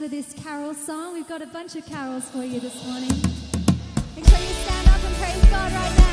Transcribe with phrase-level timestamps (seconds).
[0.00, 1.12] for this carol song.
[1.12, 3.10] We've got a bunch of carols for you this morning.
[3.10, 6.09] And so you stand up and praise God right now.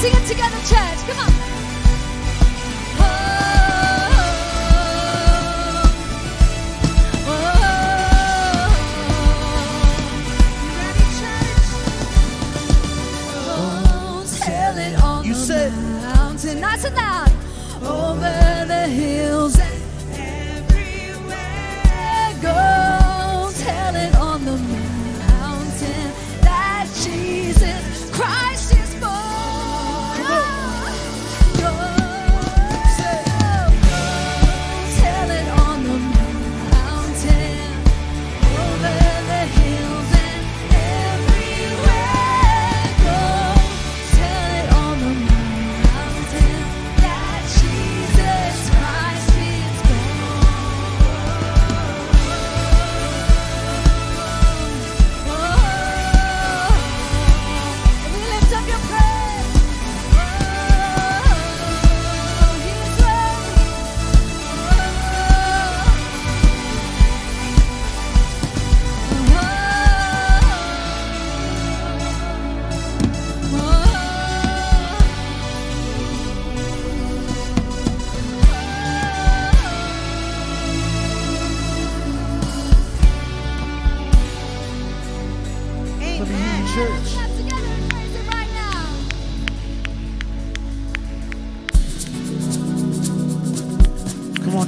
[0.00, 1.06] sing it together, church.
[1.06, 1.29] Come on.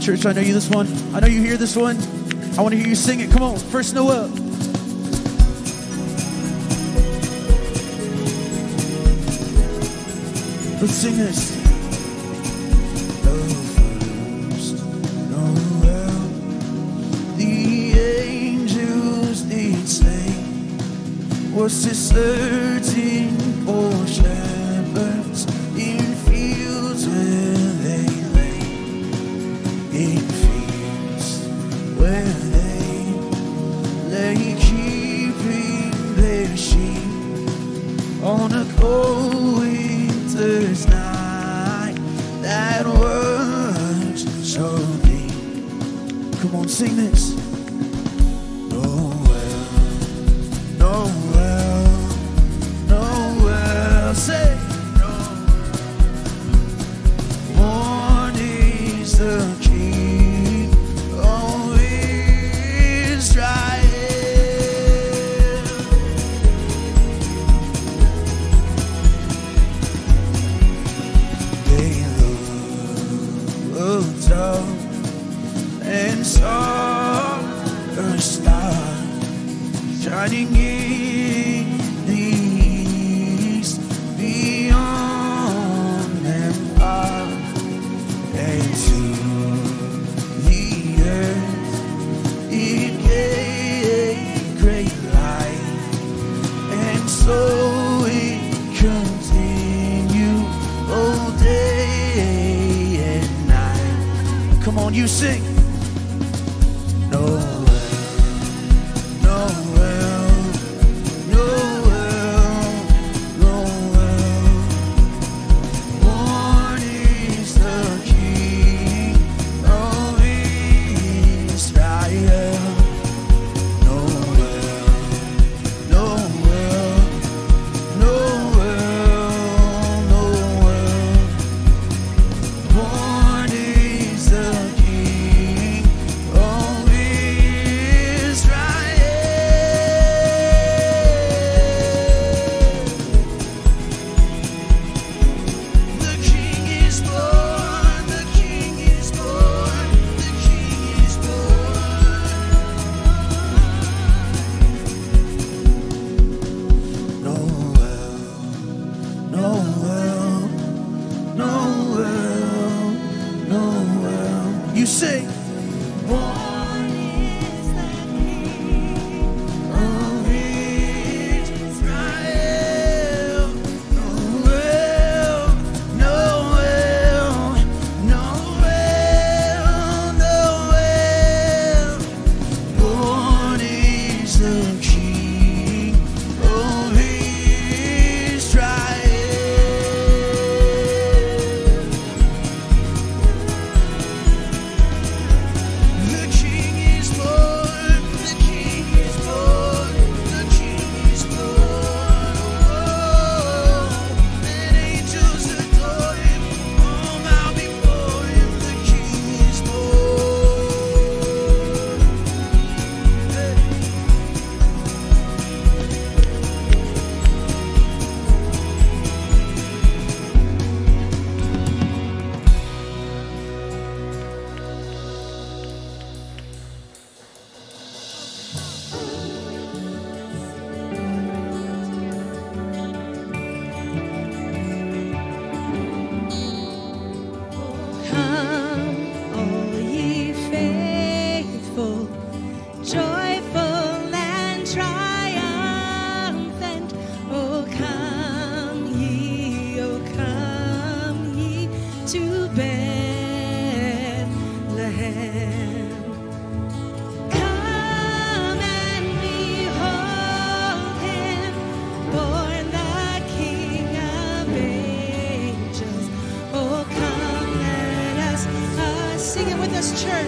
[0.02, 0.26] church.
[0.26, 0.88] I know you this one.
[1.14, 1.96] I know you hear this one.
[2.58, 3.30] I want to hear you sing it.
[3.30, 4.30] Come on, first know up.
[10.80, 11.61] Let's sing this.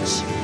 [0.03, 0.34] Church.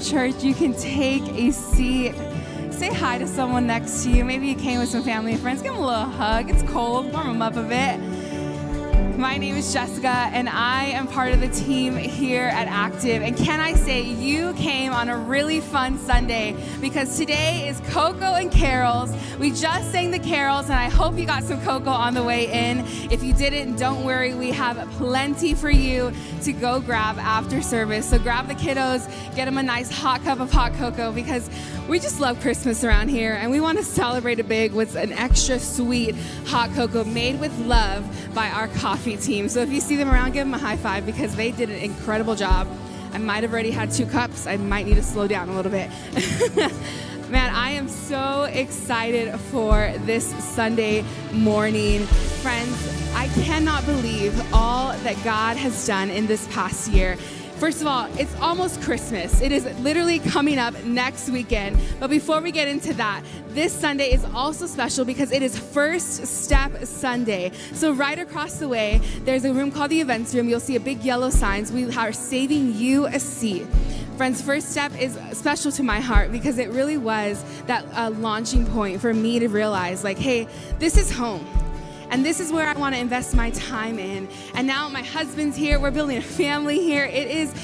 [0.00, 0.42] Church.
[0.42, 2.14] You can take a seat.
[2.70, 4.24] Say hi to someone next to you.
[4.24, 5.62] Maybe you came with some family and friends.
[5.62, 6.50] Give them a little hug.
[6.50, 7.12] It's cold.
[7.12, 8.00] Warm them up a bit.
[9.22, 13.22] My name is Jessica, and I am part of the team here at Active.
[13.22, 18.34] And can I say, you came on a really fun Sunday because today is Cocoa
[18.34, 19.14] and Carols.
[19.38, 22.50] We just sang the carols, and I hope you got some Cocoa on the way
[22.50, 22.80] in.
[23.12, 24.34] If you didn't, don't worry.
[24.34, 28.10] We have plenty for you to go grab after service.
[28.10, 29.06] So grab the kiddos,
[29.36, 31.48] get them a nice hot cup of hot cocoa because
[31.88, 35.12] we just love Christmas around here, and we want to celebrate it big with an
[35.12, 38.04] extra sweet hot cocoa made with love
[38.34, 39.48] by our coffee team.
[39.48, 41.78] So if you see them around, give them a high five because they did an
[41.78, 42.66] incredible job.
[43.12, 44.46] I might have already had two cups.
[44.46, 45.90] I might need to slow down a little bit.
[47.30, 52.04] Man, I am so excited for this Sunday morning.
[52.42, 57.16] Friends, I cannot believe all that God has done in this past year.
[57.62, 59.40] First of all, it's almost Christmas.
[59.40, 61.78] It is literally coming up next weekend.
[62.00, 66.26] But before we get into that, this Sunday is also special because it is First
[66.26, 67.52] Step Sunday.
[67.72, 70.48] So, right across the way, there's a room called the Events Room.
[70.48, 71.70] You'll see a big yellow signs.
[71.70, 73.64] We are saving you a seat.
[74.16, 78.66] Friends, First Step is special to my heart because it really was that uh, launching
[78.66, 80.48] point for me to realize, like, hey,
[80.80, 81.46] this is home.
[82.12, 84.28] And this is where I want to invest my time in.
[84.54, 85.80] And now my husband's here.
[85.80, 87.06] We're building a family here.
[87.06, 87.54] It is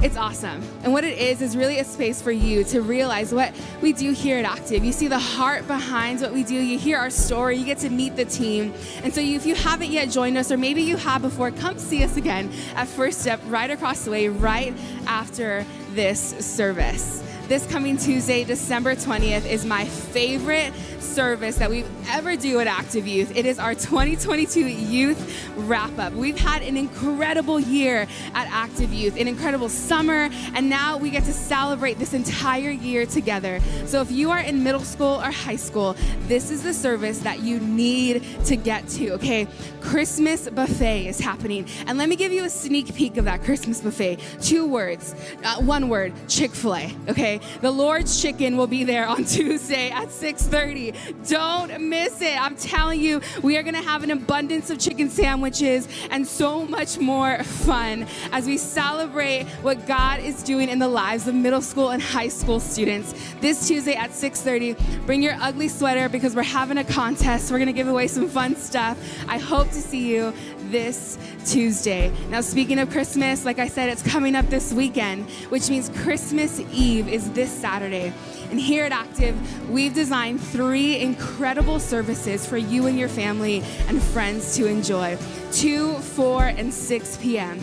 [0.00, 0.62] it's awesome.
[0.84, 4.12] And what it is, is really a space for you to realize what we do
[4.12, 4.84] here at Octave.
[4.84, 7.90] You see the heart behind what we do, you hear our story, you get to
[7.90, 8.72] meet the team.
[9.02, 11.78] And so, you, if you haven't yet joined us, or maybe you have before, come
[11.78, 14.72] see us again at First Step right across the way, right
[15.08, 17.24] after this service.
[17.48, 23.08] This coming Tuesday, December 20th, is my favorite service that we ever do at Active
[23.08, 23.34] Youth.
[23.34, 26.12] It is our 2022 Youth Wrap Up.
[26.12, 31.24] We've had an incredible year at Active Youth, an incredible summer, and now we get
[31.24, 33.60] to celebrate this entire year together.
[33.86, 37.40] So if you are in middle school or high school, this is the service that
[37.40, 39.48] you need to get to, okay?
[39.80, 41.66] Christmas buffet is happening.
[41.86, 44.20] And let me give you a sneak peek of that Christmas buffet.
[44.42, 47.37] Two words, uh, one word, Chick-fil-A, okay?
[47.60, 51.28] The Lord's Chicken will be there on Tuesday at 6:30.
[51.28, 52.40] Don't miss it.
[52.40, 56.64] I'm telling you, we are going to have an abundance of chicken sandwiches and so
[56.64, 61.62] much more fun as we celebrate what God is doing in the lives of middle
[61.62, 63.14] school and high school students.
[63.40, 67.50] This Tuesday at 6:30, bring your ugly sweater because we're having a contest.
[67.50, 68.98] We're going to give away some fun stuff.
[69.28, 70.32] I hope to see you
[70.70, 72.12] this Tuesday.
[72.30, 76.60] Now, speaking of Christmas, like I said, it's coming up this weekend, which means Christmas
[76.72, 78.12] Eve is this Saturday.
[78.50, 84.02] And here at Active, we've designed three incredible services for you and your family and
[84.02, 85.18] friends to enjoy
[85.52, 87.58] 2, 4, and 6 p.m.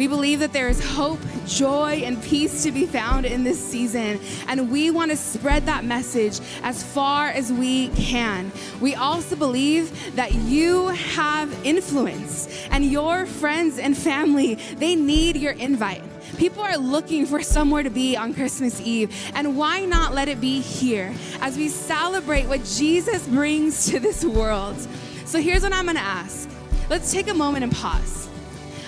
[0.00, 4.18] We believe that there is hope, joy, and peace to be found in this season,
[4.48, 8.50] and we want to spread that message as far as we can.
[8.80, 15.52] We also believe that you have influence, and your friends and family, they need your
[15.52, 16.02] invite.
[16.38, 20.40] People are looking for somewhere to be on Christmas Eve, and why not let it
[20.40, 24.78] be here as we celebrate what Jesus brings to this world?
[25.26, 26.48] So here's what I'm gonna ask
[26.88, 28.29] let's take a moment and pause.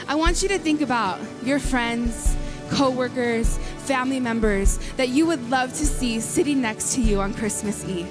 [0.09, 2.37] I want you to think about your friends,
[2.71, 7.85] coworkers, family members that you would love to see sitting next to you on Christmas
[7.85, 8.09] Eve.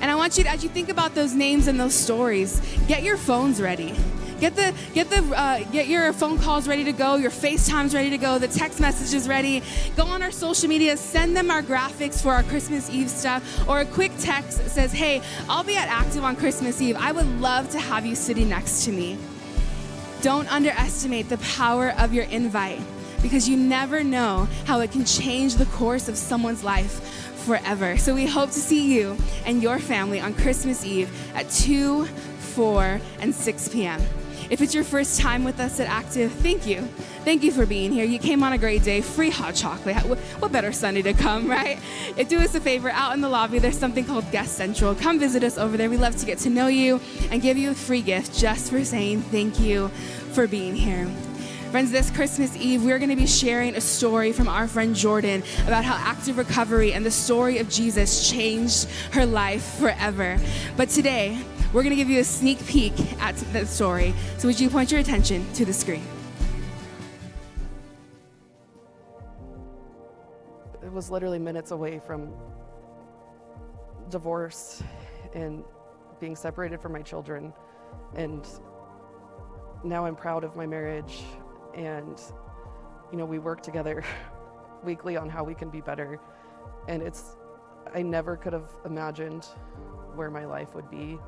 [0.00, 3.02] And I want you to, as you think about those names and those stories, get
[3.02, 3.94] your phones ready.
[4.40, 8.10] Get the get the uh, get your phone calls ready to go, your FaceTimes ready
[8.10, 9.62] to go, the text messages ready.
[9.96, 13.80] Go on our social media, send them our graphics for our Christmas Eve stuff, or
[13.80, 16.96] a quick text that says, "Hey, I'll be at Active on Christmas Eve.
[16.98, 19.16] I would love to have you sitting next to me."
[20.26, 22.80] Don't underestimate the power of your invite
[23.22, 27.00] because you never know how it can change the course of someone's life
[27.44, 27.96] forever.
[27.96, 33.00] So we hope to see you and your family on Christmas Eve at 2, 4,
[33.20, 34.02] and 6 p.m.
[34.48, 36.82] If it's your first time with us at Active, thank you.
[37.24, 38.04] Thank you for being here.
[38.04, 39.96] You came on a great day, free hot chocolate.
[40.38, 41.78] What better Sunday to come, right?
[42.16, 44.94] If do us a favor, out in the lobby, there's something called Guest Central.
[44.94, 45.90] Come visit us over there.
[45.90, 48.84] We love to get to know you and give you a free gift just for
[48.84, 49.88] saying thank you
[50.32, 51.06] for being here.
[51.72, 55.42] Friends, this Christmas Eve, we're going to be sharing a story from our friend Jordan
[55.66, 60.38] about how active recovery and the story of Jesus changed her life forever.
[60.76, 61.36] But today,
[61.72, 64.14] we're going to give you a sneak peek at the story.
[64.38, 66.04] So, would you point your attention to the screen?
[70.86, 72.32] it was literally minutes away from
[74.08, 74.84] divorce
[75.34, 75.64] and
[76.20, 77.52] being separated from my children
[78.14, 78.46] and
[79.82, 81.24] now i'm proud of my marriage
[81.74, 82.20] and
[83.10, 84.04] you know we work together
[84.84, 86.20] weekly on how we can be better
[86.86, 87.36] and it's
[87.92, 89.44] i never could have imagined
[90.14, 91.18] where my life would be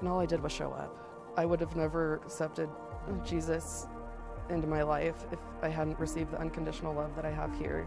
[0.00, 2.68] and all i did was show up i would have never accepted
[3.24, 3.86] jesus
[4.48, 7.86] into my life if i hadn't received the unconditional love that i have here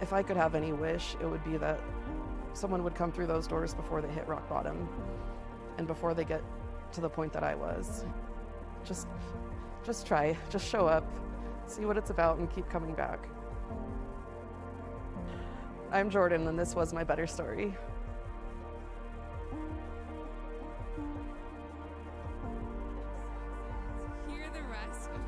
[0.00, 1.80] if I could have any wish, it would be that
[2.52, 4.88] someone would come through those doors before they hit rock bottom
[5.78, 6.42] and before they get
[6.92, 8.04] to the point that I was.
[8.84, 9.06] Just
[9.84, 11.10] just try, just show up,
[11.66, 13.28] see what it's about and keep coming back.
[15.92, 17.74] I'm Jordan and this was my better story.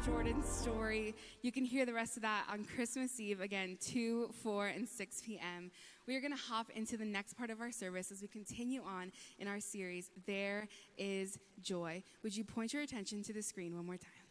[0.07, 1.17] Jordan's story.
[1.43, 5.23] You can hear the rest of that on Christmas Eve, again, 2, 4, and 6
[5.27, 5.73] p.m.
[6.07, 8.83] We are going to hop into the next part of our service as we continue
[8.83, 12.05] on in our series, There is Joy.
[12.23, 14.26] Would you point your attention to the screen one more time?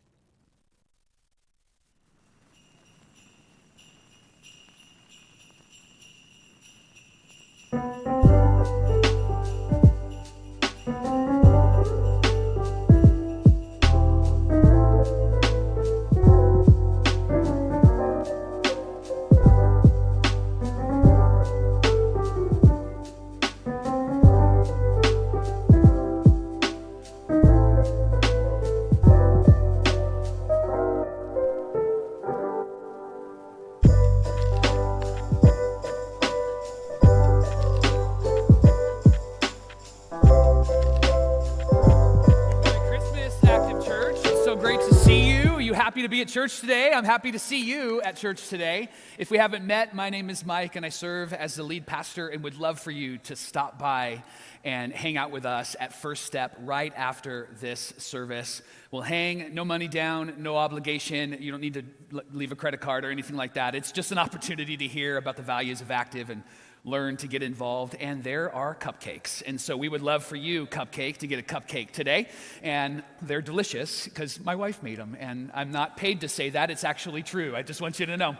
[46.05, 46.91] To be at church today.
[46.93, 48.89] I'm happy to see you at church today.
[49.17, 52.27] If we haven't met, my name is Mike, and I serve as the lead pastor
[52.27, 54.23] and would love for you to stop by
[54.63, 58.61] and hang out with us at First Step right after this service.
[58.91, 61.37] We'll hang, no money down, no obligation.
[61.39, 63.73] You don't need to leave a credit card or anything like that.
[63.73, 66.43] It's just an opportunity to hear about the values of Active and
[66.85, 67.95] learn to get involved.
[67.99, 69.43] And there are cupcakes.
[69.45, 72.29] And so we would love for you, Cupcake, to get a cupcake today.
[72.61, 75.17] And they're delicious because my wife made them.
[75.19, 77.55] And I'm not paid to say that, it's actually true.
[77.55, 78.37] I just want you to know.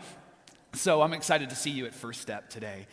[0.74, 2.86] So I'm excited to see you at First Step today.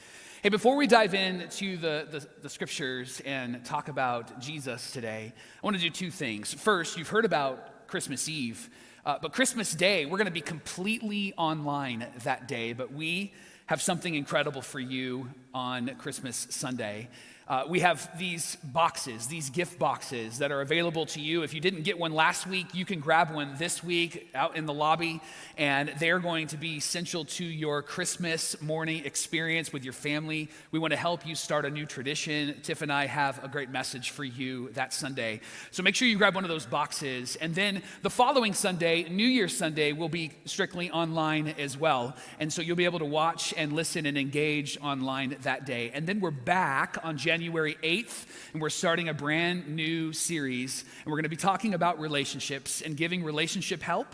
[0.43, 5.61] Hey, before we dive into the, the, the, scriptures and talk about Jesus today, I
[5.67, 6.53] want to do two things.
[6.53, 8.69] First, you've heard about Christmas Eve,
[9.05, 13.33] uh, but Christmas Day, we're going to be completely online that day, but we
[13.67, 17.09] have something incredible for you on Christmas Sunday.
[17.49, 21.43] Uh, we have these boxes, these gift boxes that are available to you.
[21.43, 24.65] If you didn't get one last week, you can grab one this week out in
[24.65, 25.21] the lobby,
[25.59, 30.49] and they're going to be essential to your Christmas morning experience with your family.
[30.71, 32.61] We want to help you start a new tradition.
[32.63, 35.41] Tiff and I have a great message for you that Sunday.
[35.73, 37.37] So make sure you grab one of those boxes.
[37.37, 42.15] And then the following Sunday, New Year's Sunday, will be strictly online as well.
[42.39, 45.91] And so you'll be able to watch and listen and engage online that day.
[45.93, 47.32] And then we're back on January.
[47.33, 50.85] January 8th, and we're starting a brand new series.
[51.03, 54.07] And we're going to be talking about relationships and giving relationship help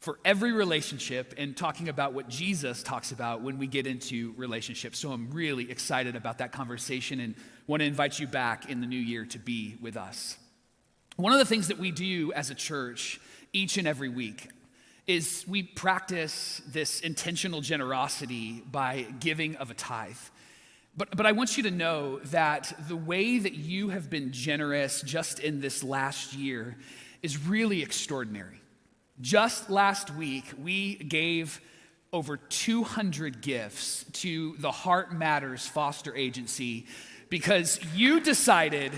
[0.00, 4.98] for every relationship and talking about what Jesus talks about when we get into relationships.
[4.98, 7.36] So I'm really excited about that conversation and
[7.68, 10.36] want to invite you back in the new year to be with us.
[11.14, 13.20] One of the things that we do as a church
[13.52, 14.48] each and every week
[15.06, 20.16] is we practice this intentional generosity by giving of a tithe.
[20.96, 25.00] But, but I want you to know that the way that you have been generous
[25.00, 26.76] just in this last year
[27.22, 28.60] is really extraordinary.
[29.20, 31.60] Just last week, we gave
[32.12, 36.86] over 200 gifts to the Heart Matters Foster Agency
[37.30, 38.92] because you decided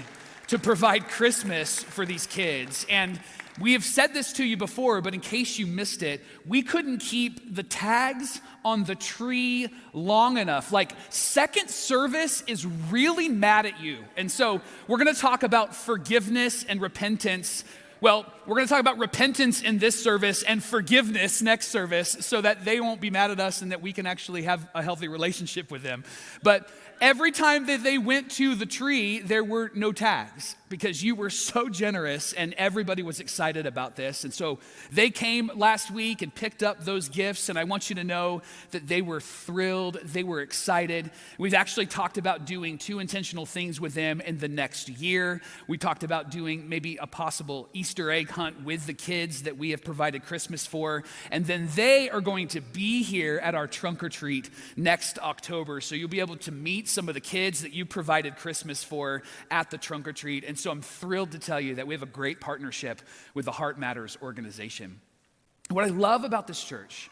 [0.49, 2.84] to provide Christmas for these kids.
[2.90, 3.20] And
[3.61, 6.98] we have said this to you before, but in case you missed it, we couldn't
[6.98, 10.72] keep the tags on the tree long enough.
[10.72, 14.05] Like, second service is really mad at you.
[14.16, 17.64] And so, we're gonna talk about forgiveness and repentance.
[18.00, 22.64] Well, we're gonna talk about repentance in this service and forgiveness next service so that
[22.64, 25.70] they won't be mad at us and that we can actually have a healthy relationship
[25.70, 26.02] with them.
[26.42, 26.68] But
[27.00, 31.31] every time that they went to the tree, there were no tags because you were
[31.31, 34.25] so generous and everybody was excited about this.
[34.25, 34.59] And so
[34.91, 37.49] they came last week and picked up those gifts.
[37.49, 41.11] And I want you to know that they were thrilled, they were excited.
[41.39, 45.43] We've actually talked about doing two intentional things with them in the next year.
[45.69, 49.71] We talked about doing maybe a possible Easter egg hunt with the kids that we
[49.71, 51.05] have provided Christmas for.
[51.31, 55.81] And then they are going to be here at our trunk or treat next October.
[55.81, 59.23] So you'll be able to meet some of the kids that you provided Christmas for
[59.51, 60.45] at the trunk or treat.
[60.45, 63.03] And so I'm thrilled to tell you that we have a great partnership
[63.35, 64.99] with the Heart Matters organization.
[65.69, 67.11] What I love about this church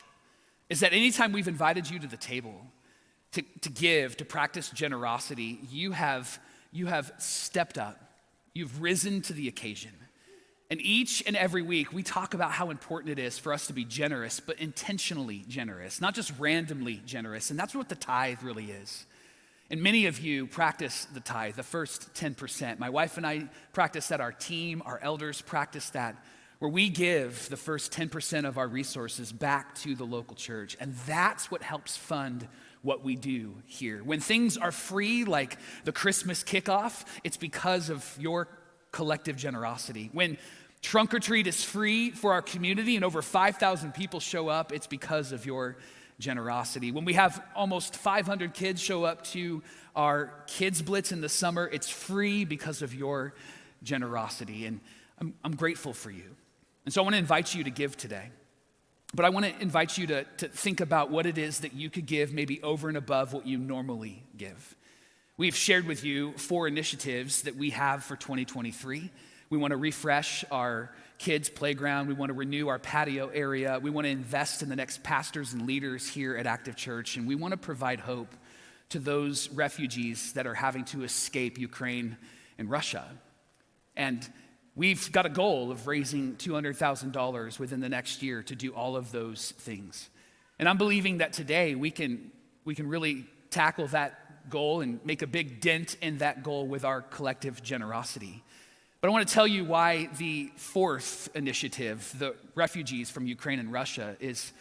[0.70, 2.64] is that anytime we've invited you to the table
[3.32, 6.40] to, to give, to practice generosity, you have,
[6.72, 8.00] you have stepped up,
[8.54, 9.92] you've risen to the occasion.
[10.70, 13.74] And each and every week, we talk about how important it is for us to
[13.74, 17.50] be generous, but intentionally generous, not just randomly generous.
[17.50, 19.04] And that's what the tithe really is.
[19.72, 22.78] And many of you practice the tithe, the first 10%.
[22.78, 26.22] My wife and I practice that, our team, our elders practice that,
[26.58, 30.76] where we give the first 10% of our resources back to the local church.
[30.78, 32.46] And that's what helps fund
[32.82, 34.04] what we do here.
[34.04, 38.48] When things are free, like the Christmas kickoff, it's because of your
[38.90, 40.10] collective generosity.
[40.12, 40.36] When
[40.82, 44.86] trunk or treat is free for our community and over 5,000 people show up, it's
[44.86, 45.88] because of your generosity.
[46.92, 49.62] When we have almost 500 kids show up to
[49.94, 53.34] our Kids Blitz in the summer, it's free because of your
[53.82, 54.66] generosity.
[54.66, 54.80] And
[55.20, 56.36] I'm, I'm grateful for you.
[56.84, 58.30] And so I want to invite you to give today.
[59.14, 61.90] But I want to invite you to, to think about what it is that you
[61.90, 64.76] could give, maybe over and above what you normally give.
[65.36, 69.10] We've shared with you four initiatives that we have for 2023.
[69.50, 70.90] We want to refresh our
[71.22, 72.08] kids' playground.
[72.08, 73.78] We want to renew our patio area.
[73.80, 77.16] We want to invest in the next pastors and leaders here at Active Church.
[77.16, 78.34] And we want to provide hope
[78.88, 82.16] to those refugees that are having to escape Ukraine
[82.58, 83.06] and Russia.
[83.94, 84.28] And
[84.74, 89.12] we've got a goal of raising $200,000 within the next year to do all of
[89.12, 90.10] those things.
[90.58, 92.32] And I'm believing that today we can,
[92.64, 96.84] we can really tackle that goal and make a big dent in that goal with
[96.84, 98.42] our collective generosity.
[99.02, 103.72] But I want to tell you why the fourth initiative, the refugees from Ukraine and
[103.72, 104.52] Russia, is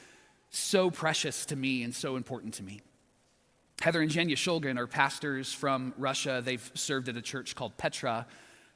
[0.49, 2.81] so precious to me and so important to me.
[3.81, 6.41] Heather and Jenya Shulgin are pastors from Russia.
[6.43, 8.25] They've served at a church called Petra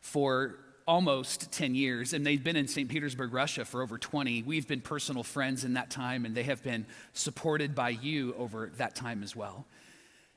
[0.02, 0.58] for
[0.88, 2.88] almost 10 years, and they've been in St.
[2.88, 4.44] Petersburg, Russia for over 20.
[4.44, 8.72] We've been personal friends in that time, and they have been supported by you over
[8.78, 9.66] that time as well.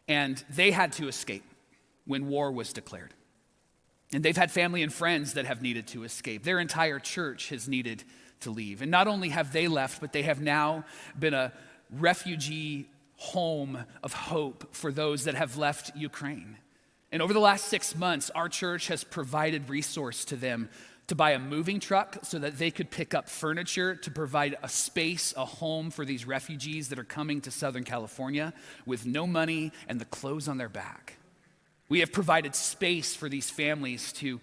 [0.09, 1.45] And they had to escape
[2.07, 3.12] when war was declared.
[4.12, 6.42] And they've had family and friends that have needed to escape.
[6.42, 8.04] Their entire church has needed
[8.40, 8.80] to leave.
[8.80, 10.84] And not only have they left, but they have now
[11.18, 11.52] been a
[11.90, 16.56] refugee home of hope for those that have left Ukraine.
[17.11, 20.68] And over the last six months, our church has provided resource to them
[21.09, 24.68] to buy a moving truck so that they could pick up furniture to provide a
[24.68, 28.52] space, a home for these refugees that are coming to Southern California
[28.84, 31.17] with no money and the clothes on their back.
[31.89, 34.41] We have provided space for these families to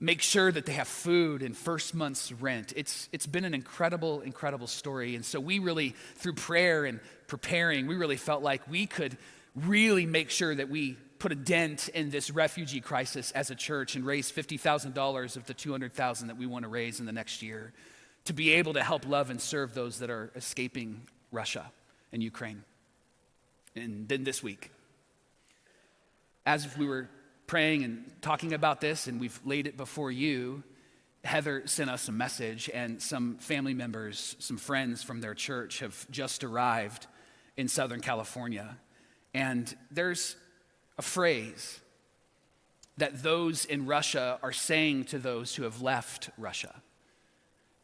[0.00, 2.72] make sure that they have food and first month's rent.
[2.76, 5.14] It's, it's been an incredible, incredible story.
[5.14, 9.16] And so we really, through prayer and preparing, we really felt like we could
[9.54, 13.96] really make sure that we put a dent in this refugee crisis as a church
[13.96, 17.72] and raise $50,000 of the 200,000 that we want to raise in the next year
[18.24, 21.70] to be able to help love and serve those that are escaping Russia
[22.12, 22.64] and Ukraine.
[23.76, 24.70] And then this week,
[26.46, 27.08] as we were
[27.46, 30.62] praying and talking about this, and we've laid it before you,
[31.24, 36.10] Heather sent us a message, and some family members, some friends from their church have
[36.10, 37.06] just arrived
[37.56, 38.76] in Southern California.
[39.32, 40.36] And there's
[40.98, 41.80] a phrase
[42.98, 46.82] that those in Russia are saying to those who have left Russia,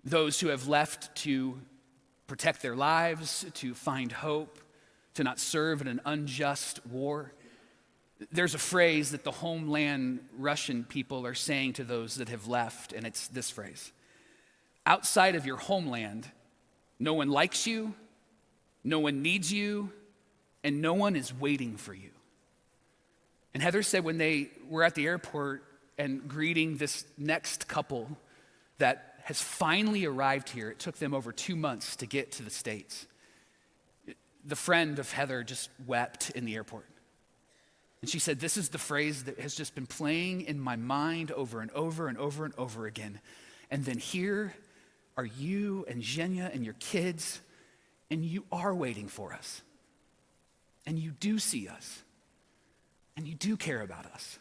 [0.05, 1.61] those who have left to
[2.27, 4.59] protect their lives, to find hope,
[5.15, 7.33] to not serve in an unjust war.
[8.31, 12.93] There's a phrase that the homeland Russian people are saying to those that have left,
[12.93, 13.93] and it's this phrase
[14.87, 16.29] Outside of your homeland,
[16.99, 17.95] no one likes you,
[18.85, 19.91] no one needs you,
[20.63, 22.11] and no one is waiting for you.
[23.55, 25.65] And Heather said when they were at the airport
[25.99, 28.09] and greeting this next couple
[28.79, 32.51] that has finally arrived here, it took them over two months to get to the
[32.51, 33.07] States.
[34.45, 36.90] The friend of Heather just wept in the airport.
[38.01, 41.31] And she said, This is the phrase that has just been playing in my mind
[41.33, 43.21] over and over and over and over again.
[43.71, 44.55] And then here
[45.17, 47.41] are you and Zhenya and your kids,
[48.11, 49.63] and you are waiting for us.
[50.87, 52.03] And you do see us.
[53.17, 54.39] And you do care about us.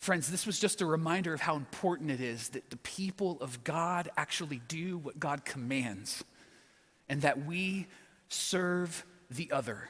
[0.00, 3.62] Friends, this was just a reminder of how important it is that the people of
[3.64, 6.24] God actually do what God commands
[7.08, 7.86] and that we
[8.28, 9.88] serve the other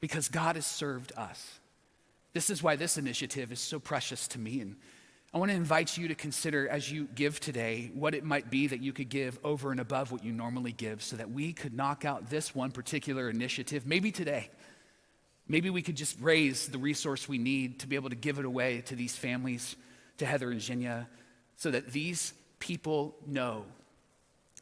[0.00, 1.60] because God has served us.
[2.32, 4.60] This is why this initiative is so precious to me.
[4.60, 4.76] And
[5.32, 8.66] I want to invite you to consider as you give today what it might be
[8.68, 11.74] that you could give over and above what you normally give so that we could
[11.74, 14.50] knock out this one particular initiative, maybe today.
[15.46, 18.44] Maybe we could just raise the resource we need to be able to give it
[18.44, 19.74] away to these families,
[20.18, 21.06] to Heather and Zhenya,
[21.56, 23.64] so that these people know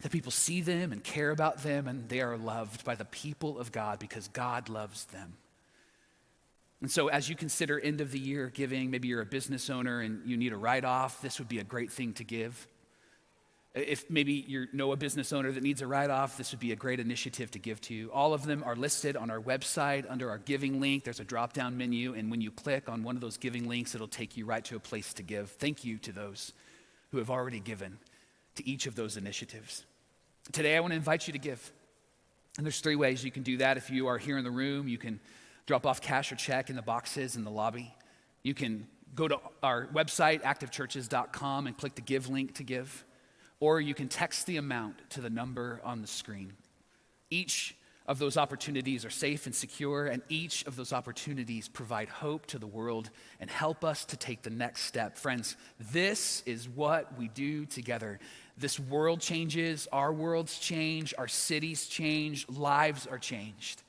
[0.00, 3.58] that people see them and care about them and they are loved by the people
[3.58, 5.34] of God because God loves them.
[6.80, 10.00] And so, as you consider end of the year giving, maybe you're a business owner
[10.00, 12.68] and you need a write off, this would be a great thing to give.
[13.74, 16.70] If maybe you know a business owner that needs a write off, this would be
[16.70, 18.10] a great initiative to give to you.
[18.12, 21.02] All of them are listed on our website under our giving link.
[21.02, 23.94] There's a drop down menu, and when you click on one of those giving links,
[23.94, 25.50] it'll take you right to a place to give.
[25.50, 26.52] Thank you to those
[27.10, 27.98] who have already given
[28.58, 29.84] to each of those initiatives.
[30.52, 31.72] Today, I want to invite you to give.
[32.56, 33.76] And there's three ways you can do that.
[33.76, 35.20] If you are here in the room, you can
[35.66, 37.94] drop off cash or check in the boxes in the lobby.
[38.42, 43.04] You can go to our website, activechurches.com, and click the give link to give
[43.60, 46.52] or you can text the amount to the number on the screen.
[47.30, 47.74] Each
[48.06, 52.58] of those opportunities are safe and secure, and each of those opportunities provide hope to
[52.58, 55.18] the world and help us to take the next step.
[55.18, 55.56] Friends,
[55.92, 58.18] this is what we do together.
[58.58, 63.82] This world changes, our worlds change, our cities change, lives are changed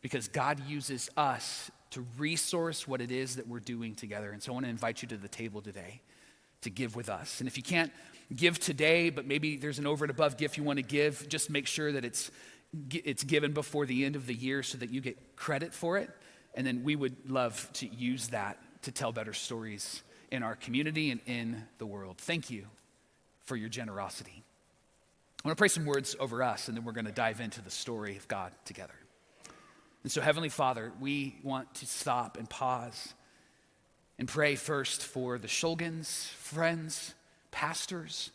[0.00, 4.32] because God uses us to resource what it is that we're doing together.
[4.32, 6.00] And so I want to invite you to the table today
[6.62, 7.40] to give with us.
[7.40, 7.92] And if you can't
[8.34, 11.48] give today, but maybe there's an over and above gift you want to give, just
[11.48, 12.32] make sure that it's,
[12.90, 16.10] it's given before the end of the year so that you get credit for it.
[16.56, 20.02] And then we would love to use that to tell better stories
[20.32, 22.18] in our community and in the world.
[22.18, 22.66] Thank you
[23.48, 24.44] for your generosity.
[25.42, 27.62] I want to pray some words over us, and then we're going to dive into
[27.62, 28.94] the story of God together.
[30.02, 33.14] And so, Heavenly Father, we want to stop and pause
[34.18, 37.14] and pray first for the Shulgins, friends,
[37.50, 38.30] pastors,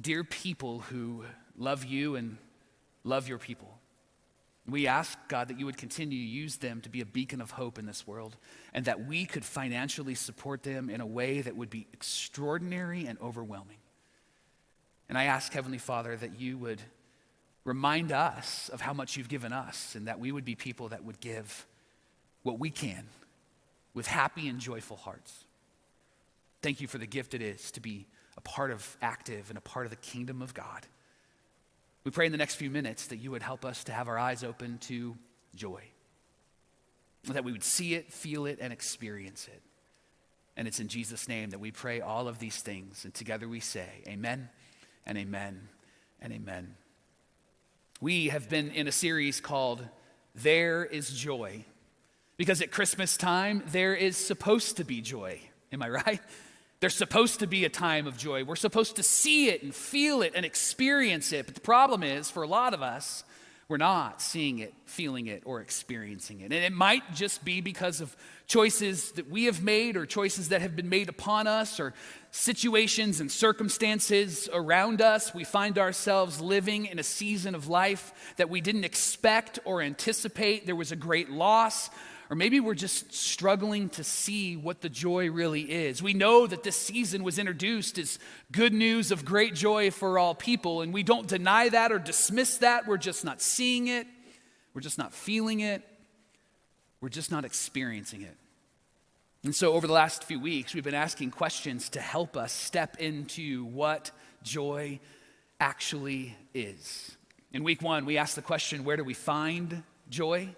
[0.00, 1.24] dear people who
[1.58, 2.38] love you and
[3.02, 3.78] love your people.
[4.72, 7.50] We ask, God, that you would continue to use them to be a beacon of
[7.50, 8.36] hope in this world
[8.72, 13.20] and that we could financially support them in a way that would be extraordinary and
[13.20, 13.76] overwhelming.
[15.10, 16.80] And I ask, Heavenly Father, that you would
[17.64, 21.04] remind us of how much you've given us and that we would be people that
[21.04, 21.66] would give
[22.42, 23.04] what we can
[23.92, 25.44] with happy and joyful hearts.
[26.62, 28.06] Thank you for the gift it is to be
[28.38, 30.86] a part of active and a part of the kingdom of God.
[32.04, 34.18] We pray in the next few minutes that you would help us to have our
[34.18, 35.16] eyes open to
[35.54, 35.82] joy,
[37.28, 39.62] that we would see it, feel it, and experience it.
[40.56, 43.04] And it's in Jesus' name that we pray all of these things.
[43.04, 44.50] And together we say, Amen
[45.06, 45.68] and Amen
[46.20, 46.74] and Amen.
[48.00, 49.86] We have been in a series called
[50.34, 51.64] There is Joy.
[52.36, 55.38] Because at Christmas time, there is supposed to be joy.
[55.70, 56.20] Am I right?
[56.82, 58.42] There's supposed to be a time of joy.
[58.42, 61.46] We're supposed to see it and feel it and experience it.
[61.46, 63.22] But the problem is, for a lot of us,
[63.68, 66.46] we're not seeing it, feeling it, or experiencing it.
[66.46, 68.16] And it might just be because of
[68.48, 71.94] choices that we have made, or choices that have been made upon us, or
[72.32, 75.32] situations and circumstances around us.
[75.32, 80.66] We find ourselves living in a season of life that we didn't expect or anticipate.
[80.66, 81.90] There was a great loss,
[82.32, 86.02] or maybe we're just struggling to see what the joy really is.
[86.02, 88.18] We know that this season was introduced as
[88.50, 92.56] good news of great joy for all people, and we don't deny that or dismiss
[92.56, 92.86] that.
[92.86, 94.06] We're just not seeing it,
[94.72, 95.82] we're just not feeling it,
[97.02, 98.38] we're just not experiencing it.
[99.44, 102.96] And so, over the last few weeks, we've been asking questions to help us step
[102.98, 104.10] into what
[104.42, 105.00] joy
[105.60, 107.14] actually is.
[107.52, 110.48] In week one, we asked the question where do we find joy?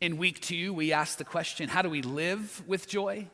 [0.00, 3.26] In week two, we asked the question how do we live with joy?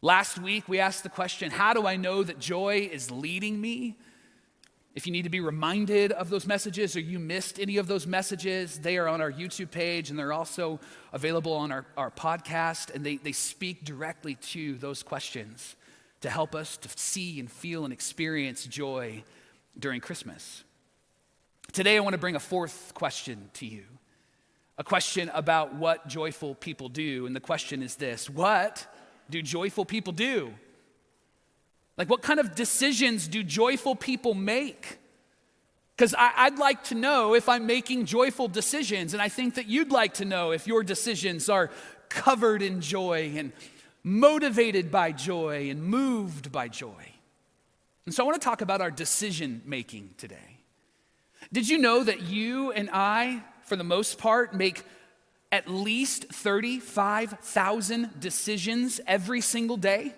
[0.00, 3.98] Last week, we asked the question how do I know that joy is leading me?
[4.94, 8.06] If you need to be reminded of those messages or you missed any of those
[8.06, 10.78] messages, they are on our YouTube page and they're also
[11.12, 12.94] available on our, our podcast.
[12.94, 15.74] And they, they speak directly to those questions
[16.20, 19.24] to help us to see and feel and experience joy
[19.78, 20.62] during Christmas.
[21.72, 23.82] Today, I want to bring a fourth question to you
[24.76, 27.26] a question about what joyful people do.
[27.26, 28.86] And the question is this What
[29.30, 30.52] do joyful people do?
[31.96, 34.98] Like, what kind of decisions do joyful people make?
[35.96, 39.92] Because I'd like to know if I'm making joyful decisions, and I think that you'd
[39.92, 41.70] like to know if your decisions are
[42.08, 43.52] covered in joy and
[44.02, 47.12] motivated by joy and moved by joy.
[48.06, 50.58] And so I want to talk about our decision making today.
[51.52, 54.84] Did you know that you and I for the most part, make
[55.50, 60.14] at least 35,000 decisions every single day.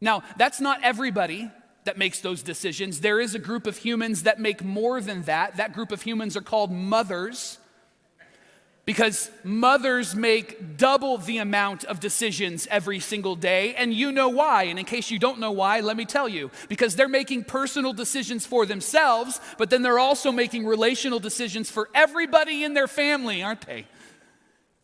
[0.00, 1.50] Now, that's not everybody
[1.84, 3.00] that makes those decisions.
[3.00, 5.56] There is a group of humans that make more than that.
[5.56, 7.58] That group of humans are called mothers
[8.84, 14.64] because mothers make double the amount of decisions every single day, and you know why.
[14.64, 17.92] And in case you don't know why, let me tell you because they're making personal
[17.92, 23.42] decisions for themselves, but then they're also making relational decisions for everybody in their family,
[23.42, 23.86] aren't they?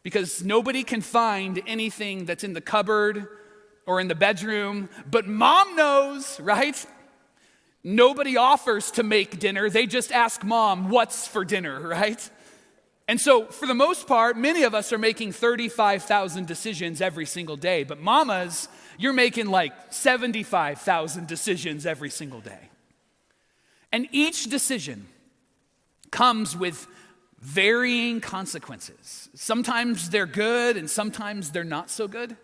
[0.05, 3.27] Because nobody can find anything that's in the cupboard
[3.85, 6.87] or in the bedroom, but mom knows, right?
[7.83, 12.31] Nobody offers to make dinner, they just ask mom, What's for dinner, right?
[13.09, 17.57] And so, for the most part, many of us are making 35,000 decisions every single
[17.57, 17.83] day.
[17.83, 22.69] But, mamas, you're making like 75,000 decisions every single day.
[23.91, 25.09] And each decision
[26.11, 26.87] comes with
[27.41, 29.31] varying consequences.
[29.35, 32.37] Sometimes they're good, and sometimes they're not so good.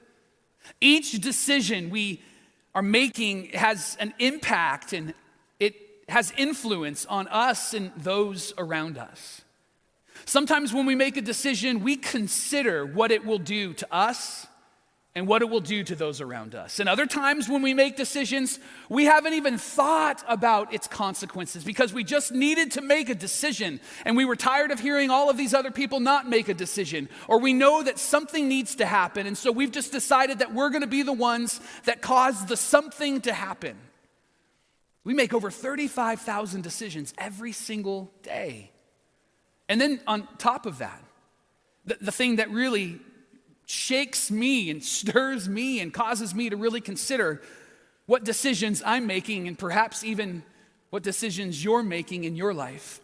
[0.80, 2.22] Each decision we
[2.74, 5.12] are making has an impact and
[5.60, 5.74] it
[6.08, 9.43] has influence on us and those around us.
[10.26, 14.46] Sometimes when we make a decision, we consider what it will do to us
[15.16, 16.80] and what it will do to those around us.
[16.80, 18.58] And other times when we make decisions,
[18.88, 23.80] we haven't even thought about its consequences because we just needed to make a decision
[24.04, 27.08] and we were tired of hearing all of these other people not make a decision.
[27.28, 30.70] Or we know that something needs to happen, and so we've just decided that we're
[30.70, 33.76] gonna be the ones that cause the something to happen.
[35.04, 38.72] We make over 35,000 decisions every single day.
[39.68, 41.02] And then on top of that,
[41.84, 43.00] the, the thing that really
[43.66, 47.40] shakes me and stirs me and causes me to really consider
[48.06, 50.42] what decisions I'm making and perhaps even
[50.90, 53.00] what decisions you're making in your life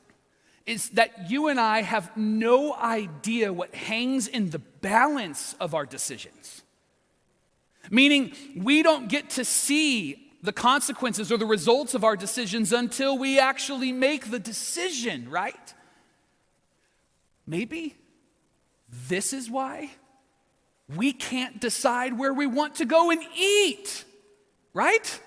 [0.66, 5.86] is that you and I have no idea what hangs in the balance of our
[5.86, 6.62] decisions.
[7.90, 13.18] Meaning, we don't get to see the consequences or the results of our decisions until
[13.18, 15.74] we actually make the decision, right?
[17.50, 17.96] Maybe
[19.08, 19.90] this is why
[20.96, 24.04] we can't decide where we want to go and eat,
[24.72, 25.20] right?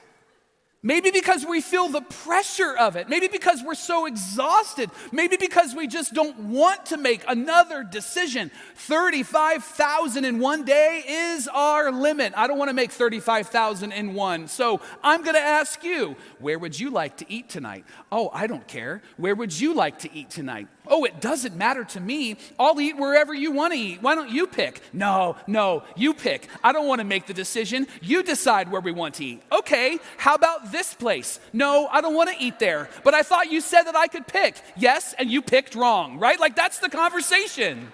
[0.86, 3.08] Maybe because we feel the pressure of it.
[3.08, 4.92] Maybe because we're so exhausted.
[5.14, 8.52] Maybe because we just don't want to make another decision.
[8.76, 12.34] 35,000 in one day is our limit.
[12.36, 14.50] I don't want to make 35,000 in one.
[14.50, 17.86] So I'm going to ask you, where would you like to eat tonight?
[18.12, 19.02] Oh, I don't care.
[19.16, 20.68] Where would you like to eat tonight?
[20.86, 22.36] Oh, it doesn't matter to me.
[22.60, 24.02] I'll eat wherever you want to eat.
[24.02, 24.82] Why don't you pick?
[24.92, 26.50] No, no, you pick.
[26.62, 27.88] I don't want to make the decision.
[28.02, 29.44] You decide where we want to eat.
[29.50, 31.40] Okay, how about this place?
[31.54, 32.90] No, I don't want to eat there.
[33.06, 34.62] But I thought you said that I could pick.
[34.76, 36.38] Yes, and you picked wrong, right?
[36.38, 37.94] Like that's the conversation.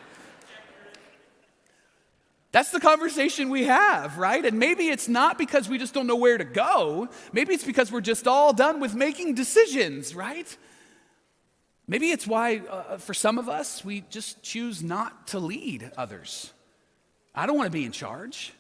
[2.52, 4.44] That's the conversation we have, right?
[4.44, 7.10] And maybe it's not because we just don't know where to go.
[7.32, 10.58] Maybe it's because we're just all done with making decisions, right?
[11.88, 16.52] Maybe it's why, uh, for some of us, we just choose not to lead others.
[17.36, 18.54] I don't want to be in charge.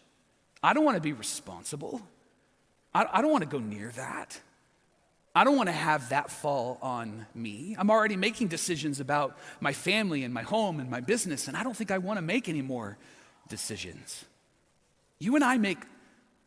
[0.62, 2.02] I don't want to be responsible.
[2.94, 4.40] I, I don't want to go near that.
[5.36, 7.76] I don't want to have that fall on me.
[7.78, 11.64] I'm already making decisions about my family and my home and my business, and I
[11.64, 12.98] don't think I want to make any more
[13.48, 14.26] decisions.
[15.20, 15.80] You and I make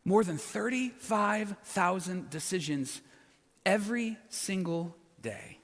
[0.05, 3.01] more than 35,000 decisions
[3.65, 5.59] every single day.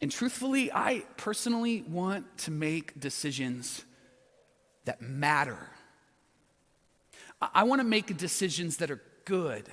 [0.00, 3.84] And truthfully, I personally want to make decisions
[4.84, 5.70] that matter.
[7.40, 9.68] I, want to make decisions that are good.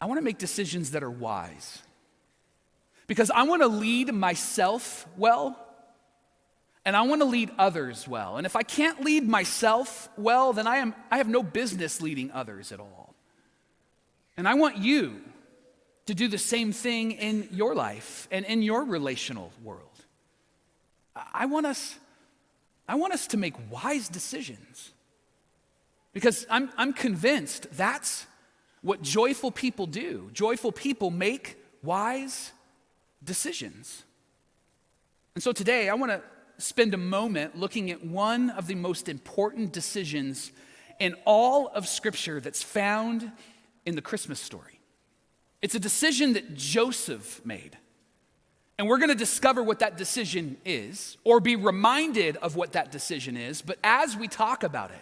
[0.00, 1.82] I want to make decisions that are wise.
[3.06, 5.58] Because I want to lead myself well,
[6.84, 8.36] and I want to lead others well.
[8.36, 12.30] And if I can't lead myself well, then I, am, I have no business leading
[12.32, 13.14] others at all.
[14.36, 15.20] And I want you
[16.06, 19.88] to do the same thing in your life and in your relational world.
[21.32, 21.96] I want us,
[22.88, 24.92] I want us to make wise decisions.
[26.14, 28.26] Because I'm, I'm convinced that's
[28.80, 30.30] what joyful people do.
[30.32, 32.52] Joyful people make wise
[33.22, 34.04] decisions.
[35.34, 36.22] And so today, I want to
[36.58, 40.52] spend a moment looking at one of the most important decisions
[41.00, 43.32] in all of Scripture that's found
[43.84, 44.78] in the Christmas story.
[45.60, 47.76] It's a decision that Joseph made.
[48.78, 52.92] And we're going to discover what that decision is, or be reminded of what that
[52.92, 53.62] decision is.
[53.62, 54.96] But as we talk about it,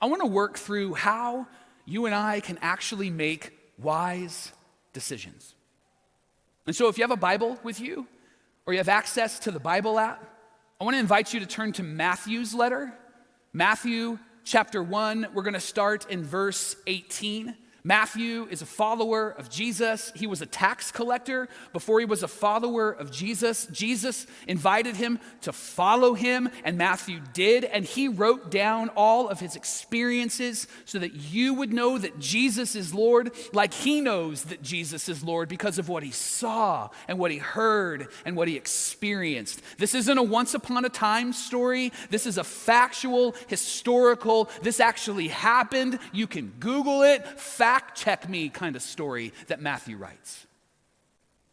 [0.00, 1.46] I want to work through how
[1.84, 4.52] you and I can actually make wise
[4.92, 5.54] decisions.
[6.66, 8.06] And so, if you have a Bible with you,
[8.66, 10.22] or you have access to the Bible app,
[10.80, 12.92] I want to invite you to turn to Matthew's letter,
[13.52, 15.28] Matthew chapter 1.
[15.32, 17.56] We're going to start in verse 18.
[17.88, 20.12] Matthew is a follower of Jesus.
[20.14, 23.66] He was a tax collector before he was a follower of Jesus.
[23.72, 27.64] Jesus invited him to follow him, and Matthew did.
[27.64, 32.74] And he wrote down all of his experiences so that you would know that Jesus
[32.74, 37.18] is Lord, like he knows that Jesus is Lord because of what he saw and
[37.18, 39.62] what he heard and what he experienced.
[39.78, 41.90] This isn't a once upon a time story.
[42.10, 45.98] This is a factual, historical, this actually happened.
[46.12, 47.26] You can Google it.
[47.40, 50.46] Fact check me kind of story that Matthew writes.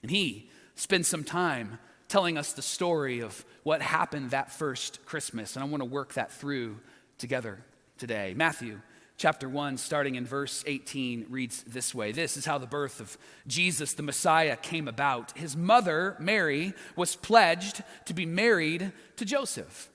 [0.02, 5.56] And he spends some time telling us the story of what happened that first Christmas.
[5.56, 6.78] And I want to work that through
[7.18, 7.60] together
[7.98, 8.34] today.
[8.36, 8.80] Matthew
[9.18, 13.18] chapter 1, starting in verse 18, reads this way This is how the birth of
[13.48, 15.38] Jesus, the Messiah, came about.
[15.38, 19.90] His mother, Mary, was pledged to be married to Joseph.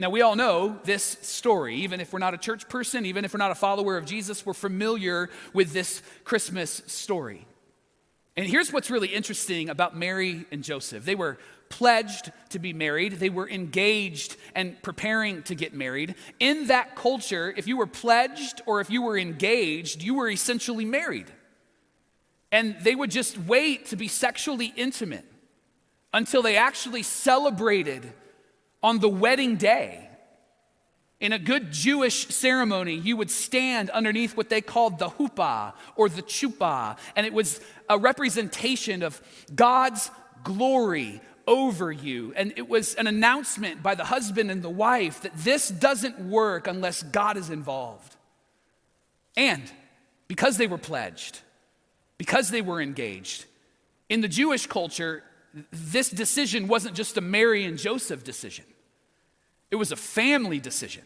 [0.00, 1.76] Now, we all know this story.
[1.76, 4.46] Even if we're not a church person, even if we're not a follower of Jesus,
[4.46, 7.46] we're familiar with this Christmas story.
[8.34, 11.36] And here's what's really interesting about Mary and Joseph they were
[11.68, 16.14] pledged to be married, they were engaged and preparing to get married.
[16.38, 20.86] In that culture, if you were pledged or if you were engaged, you were essentially
[20.86, 21.30] married.
[22.50, 25.26] And they would just wait to be sexually intimate
[26.14, 28.14] until they actually celebrated
[28.82, 30.08] on the wedding day,
[31.20, 36.08] in a good Jewish ceremony, you would stand underneath what they called the huppah or
[36.08, 37.60] the chuppah, and it was
[37.90, 39.20] a representation of
[39.54, 40.10] God's
[40.44, 42.32] glory over you.
[42.36, 46.66] And it was an announcement by the husband and the wife that this doesn't work
[46.66, 48.16] unless God is involved.
[49.36, 49.62] And
[50.28, 51.40] because they were pledged,
[52.18, 53.44] because they were engaged,
[54.08, 55.22] in the Jewish culture,
[55.72, 58.64] this decision wasn't just a Mary and Joseph decision,
[59.70, 61.04] it was a family decision.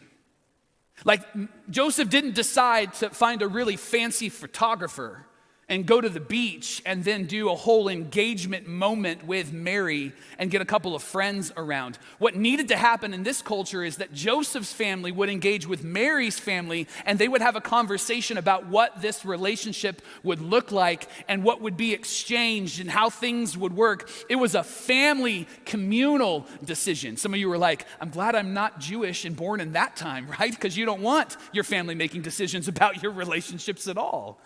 [1.03, 1.21] Like
[1.69, 5.25] Joseph didn't decide to find a really fancy photographer
[5.67, 10.51] and go to the beach and then do a whole engagement moment with Mary and
[10.51, 11.97] get a couple of friends around.
[12.19, 16.37] What needed to happen in this culture is that Joseph's family would engage with Mary's
[16.37, 21.43] family and they would have a conversation about what this relationship would look like and
[21.43, 24.09] what would be exchanged and how things would work.
[24.29, 27.17] It was a family communal decision.
[27.17, 30.27] Some of you were like, I'm glad I'm not Jewish and born in that time,
[30.39, 30.51] right?
[30.51, 34.39] Because you don't want your family making decisions about your relationships at all.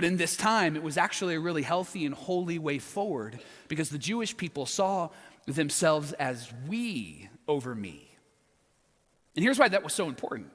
[0.00, 3.38] But in this time, it was actually a really healthy and holy way forward
[3.68, 5.10] because the Jewish people saw
[5.44, 8.08] themselves as we over me.
[9.36, 10.52] And here's why that was so important.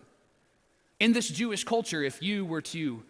[1.00, 3.04] In this Jewish culture, if you were to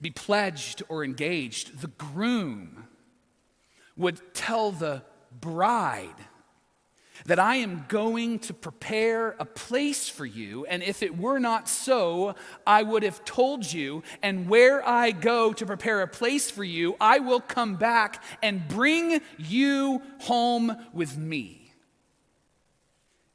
[0.00, 2.86] be pledged or engaged, the groom
[3.96, 5.02] would tell the
[5.32, 6.14] bride
[7.26, 11.68] that I am going to prepare a place for you, and if it were not
[11.68, 12.34] so,
[12.66, 16.96] I would have told you, and where I go to prepare a place for you,
[17.00, 21.72] I will come back and bring you home with me.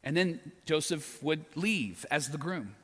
[0.04, 2.76] And then Joseph would leave as the groom.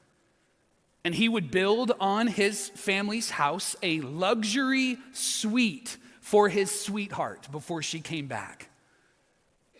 [1.05, 7.81] And he would build on his family's house a luxury suite for his sweetheart before
[7.81, 8.69] she came back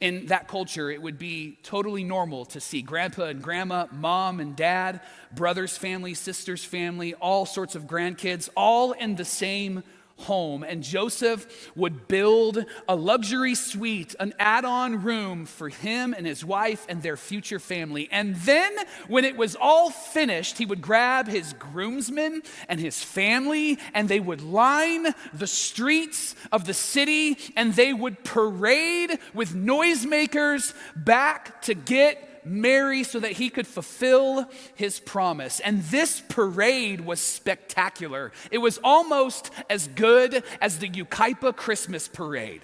[0.03, 4.53] in that culture, it would be totally normal to see grandpa and grandma, mom and
[4.53, 4.99] dad,
[5.33, 9.81] brothers' family, sisters' family, all sorts of grandkids, all in the same
[10.17, 10.63] home.
[10.63, 16.45] And Joseph would build a luxury suite, an add on room for him and his
[16.45, 18.07] wife and their future family.
[18.11, 18.71] And then,
[19.07, 24.19] when it was all finished, he would grab his groomsmen and his family, and they
[24.19, 31.73] would line the streets of the city and they would parade with noisemakers back to
[31.73, 35.59] get Mary so that he could fulfill his promise.
[35.59, 38.31] And this parade was spectacular.
[38.51, 42.61] It was almost as good as the Yucaipa Christmas parade.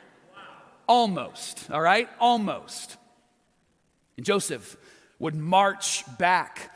[0.88, 2.08] Almost, all right?
[2.18, 2.96] Almost.
[4.16, 4.76] And Joseph
[5.18, 6.70] would march back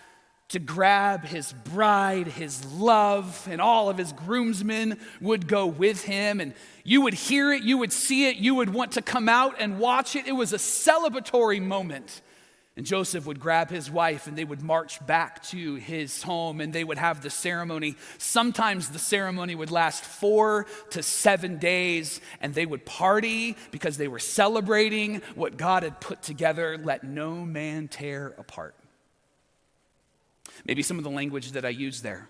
[0.53, 6.41] to grab his bride, his love, and all of his groomsmen would go with him.
[6.41, 6.53] And
[6.85, 9.79] you would hear it, you would see it, you would want to come out and
[9.79, 10.27] watch it.
[10.27, 12.21] It was a celebratory moment.
[12.77, 16.71] And Joseph would grab his wife and they would march back to his home and
[16.71, 17.97] they would have the ceremony.
[18.19, 24.09] Sometimes the ceremony would last four to seven days and they would party because they
[24.09, 26.77] were celebrating what God had put together.
[26.77, 28.75] Let no man tear apart.
[30.65, 32.29] Maybe some of the language that I used there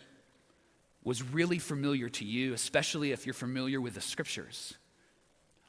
[1.05, 4.75] was really familiar to you, especially if you're familiar with the scriptures.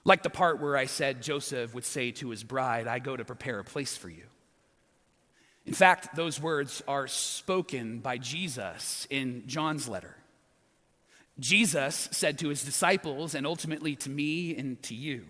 [0.06, 3.26] Like the part where I said Joseph would say to his bride, I go to
[3.26, 4.26] prepare a place for you.
[5.66, 10.18] In fact, those words are spoken by Jesus in John's letter.
[11.40, 15.24] Jesus said to his disciples, and ultimately to me and to you,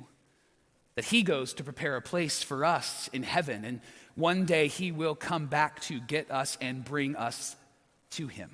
[0.96, 3.80] that he goes to prepare a place for us in heaven, and
[4.16, 7.56] one day he will come back to get us and bring us
[8.12, 8.52] to him,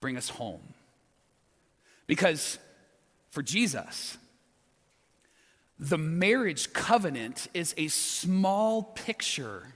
[0.00, 0.62] bring us home.
[2.06, 2.58] Because
[3.30, 4.18] for Jesus,
[5.78, 9.74] the marriage covenant is a small picture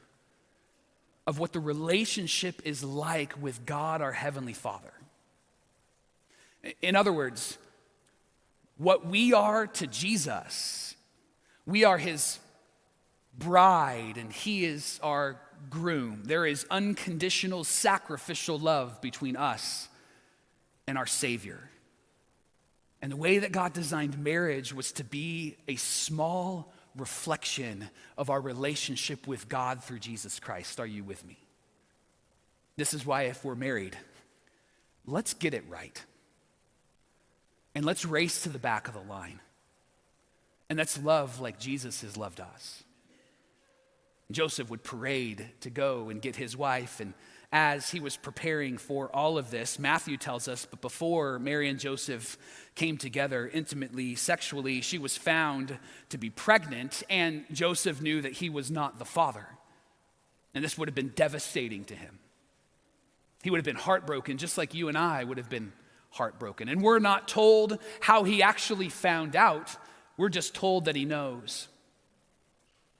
[1.26, 4.92] of what the relationship is like with God, our Heavenly Father.
[6.82, 7.56] In other words,
[8.76, 10.96] what we are to Jesus,
[11.64, 12.38] we are His
[13.38, 16.22] bride and He is our groom.
[16.24, 19.88] There is unconditional sacrificial love between us
[20.86, 21.70] and our Savior.
[23.02, 28.40] And the way that God designed marriage was to be a small reflection of our
[28.40, 30.80] relationship with God through Jesus Christ.
[30.80, 31.36] Are you with me?
[32.76, 33.96] This is why, if we're married,
[35.06, 36.02] let's get it right.
[37.74, 39.40] And let's race to the back of the line.
[40.70, 42.83] And let's love like Jesus has loved us.
[44.30, 47.14] Joseph would parade to go and get his wife and
[47.54, 51.78] as he was preparing for all of this, Matthew tells us, but before Mary and
[51.78, 52.36] Joseph
[52.74, 58.50] came together intimately, sexually, she was found to be pregnant, and Joseph knew that he
[58.50, 59.46] was not the father.
[60.52, 62.18] And this would have been devastating to him.
[63.44, 65.72] He would have been heartbroken, just like you and I would have been
[66.10, 66.68] heartbroken.
[66.68, 69.76] And we're not told how he actually found out,
[70.16, 71.68] we're just told that he knows.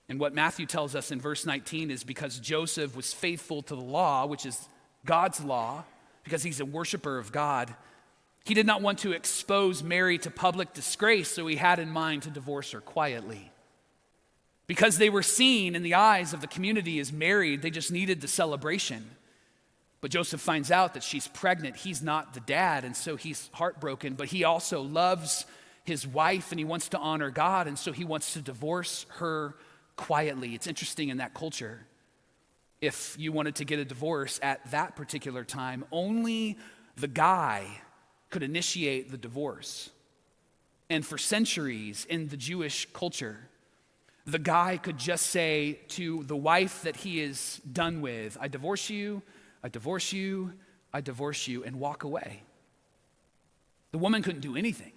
[0.09, 3.80] And what Matthew tells us in verse 19 is because Joseph was faithful to the
[3.80, 4.68] law, which is
[5.05, 5.84] God's law,
[6.24, 7.74] because he's a worshiper of God,
[8.44, 12.22] he did not want to expose Mary to public disgrace, so he had in mind
[12.22, 13.50] to divorce her quietly.
[14.66, 18.20] Because they were seen in the eyes of the community as married, they just needed
[18.20, 19.11] the celebration.
[20.02, 21.76] But Joseph finds out that she's pregnant.
[21.76, 25.46] He's not the dad, and so he's heartbroken, but he also loves
[25.84, 29.55] his wife and he wants to honor God, and so he wants to divorce her
[29.97, 30.55] quietly.
[30.55, 31.86] It's interesting in that culture.
[32.80, 36.59] If you wanted to get a divorce at that particular time, only
[36.97, 37.66] the guy
[38.30, 39.90] could initiate the divorce.
[40.90, 43.49] And for centuries in the Jewish culture,
[44.26, 48.90] the guy could just say to the wife that he is done with, I divorce
[48.90, 49.22] you,
[49.62, 50.53] I divorce you,
[50.92, 52.42] I divorce you, and walk away.
[53.92, 54.92] The woman couldn't do anything.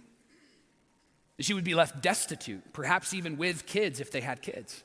[1.39, 4.84] She would be left destitute, perhaps even with kids if they had kids.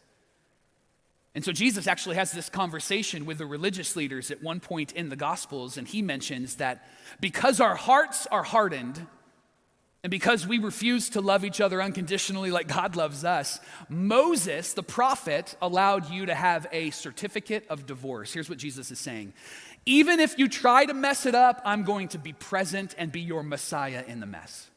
[1.34, 5.08] And so Jesus actually has this conversation with the religious leaders at one point in
[5.08, 6.86] the Gospels, and he mentions that
[7.20, 9.06] because our hearts are hardened,
[10.04, 14.82] and because we refuse to love each other unconditionally like God loves us, Moses, the
[14.82, 18.32] prophet, allowed you to have a certificate of divorce.
[18.32, 19.32] Here's what Jesus is saying
[19.86, 23.20] Even if you try to mess it up, I'm going to be present and be
[23.20, 24.68] your Messiah in the mess.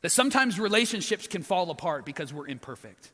[0.00, 3.10] That sometimes relationships can fall apart because we're imperfect.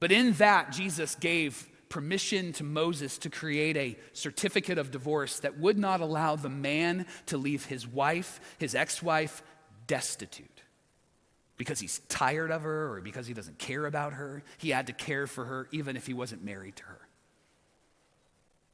[0.00, 5.58] But in that, Jesus gave permission to Moses to create a certificate of divorce that
[5.58, 9.42] would not allow the man to leave his wife, his ex wife,
[9.86, 10.62] destitute
[11.58, 14.42] because he's tired of her or because he doesn't care about her.
[14.56, 16.97] He had to care for her even if he wasn't married to her.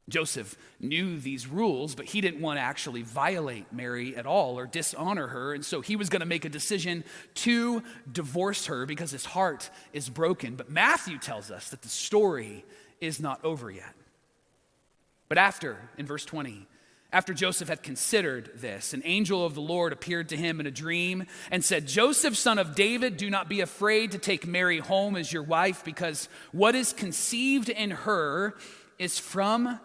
[0.07, 4.67] Joseph knew these rules, but he didn't want to actually violate Mary at all or
[4.67, 5.53] dishonor her.
[5.53, 7.03] And so he was going to make a decision
[7.35, 7.81] to
[8.11, 10.55] divorce her because his heart is broken.
[10.55, 12.65] But Matthew tells us that the story
[13.01, 13.93] is not over yet.
[15.27, 16.67] But after, in verse 20,
[17.11, 20.71] after Joseph had considered this, an angel of the Lord appeared to him in a
[20.71, 25.15] dream and said, Joseph, son of David, do not be afraid to take Mary home
[25.15, 28.55] as your wife, because what is conceived in her
[28.99, 29.79] is from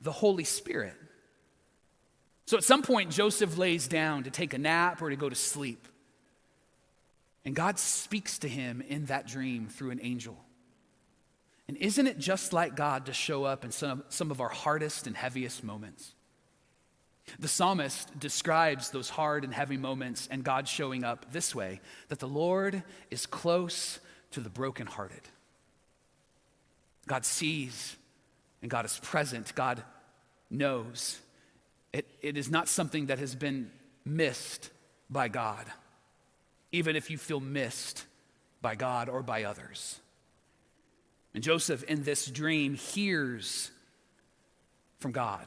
[0.00, 0.94] the Holy Spirit.
[2.46, 5.34] So at some point, Joseph lays down to take a nap or to go to
[5.34, 5.88] sleep.
[7.44, 10.36] And God speaks to him in that dream through an angel.
[11.68, 15.06] And isn't it just like God to show up in some, some of our hardest
[15.06, 16.14] and heaviest moments?
[17.40, 22.20] The psalmist describes those hard and heavy moments and God showing up this way that
[22.20, 23.98] the Lord is close
[24.30, 25.22] to the brokenhearted.
[27.08, 27.96] God sees
[28.62, 29.54] and God is present.
[29.54, 29.82] God
[30.50, 31.18] knows.
[31.92, 33.70] It, it is not something that has been
[34.04, 34.70] missed
[35.08, 35.66] by God,
[36.72, 38.04] even if you feel missed
[38.60, 40.00] by God or by others.
[41.34, 43.70] And Joseph, in this dream, hears
[45.00, 45.46] from God.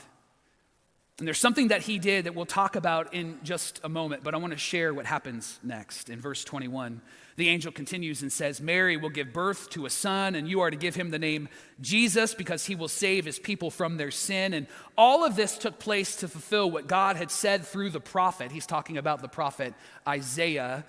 [1.18, 4.34] And there's something that he did that we'll talk about in just a moment, but
[4.34, 7.02] I want to share what happens next in verse 21.
[7.40, 10.70] The angel continues and says, Mary will give birth to a son, and you are
[10.70, 11.48] to give him the name
[11.80, 14.54] Jesus because he will save his people from their sin.
[14.54, 14.68] And
[14.98, 18.52] all of this took place to fulfill what God had said through the prophet.
[18.52, 19.74] He's talking about the prophet
[20.06, 20.84] Isaiah,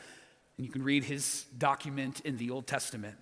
[0.56, 3.14] and you can read his document in the Old Testament.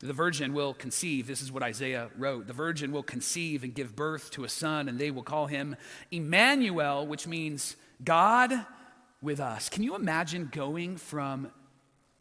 [0.00, 1.28] The virgin will conceive.
[1.28, 2.48] This is what Isaiah wrote.
[2.48, 5.76] The virgin will conceive and give birth to a son, and they will call him
[6.10, 8.66] Emmanuel, which means God
[9.20, 9.68] with us.
[9.68, 11.52] Can you imagine going from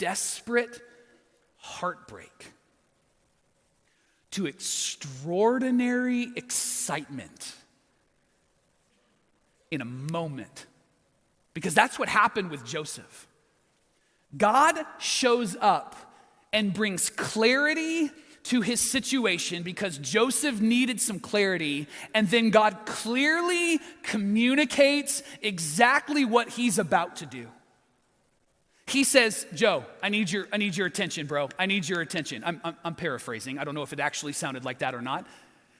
[0.02, 0.82] desperate
[1.58, 2.54] heartbreak
[4.32, 7.54] to extraordinary excitement
[9.70, 10.66] in a moment?
[11.54, 13.28] Because that's what happened with Joseph.
[14.36, 15.95] God shows up
[16.52, 18.10] and brings clarity
[18.43, 26.49] to his situation because Joseph needed some clarity, and then God clearly communicates exactly what
[26.49, 27.47] he's about to do.
[28.92, 31.48] He says, Joe, I need your, I need your attention, bro.
[31.58, 32.44] I need your attention.
[32.46, 33.58] I'm, I'm, I'm paraphrasing.
[33.58, 35.26] I don't know if it actually sounded like that or not.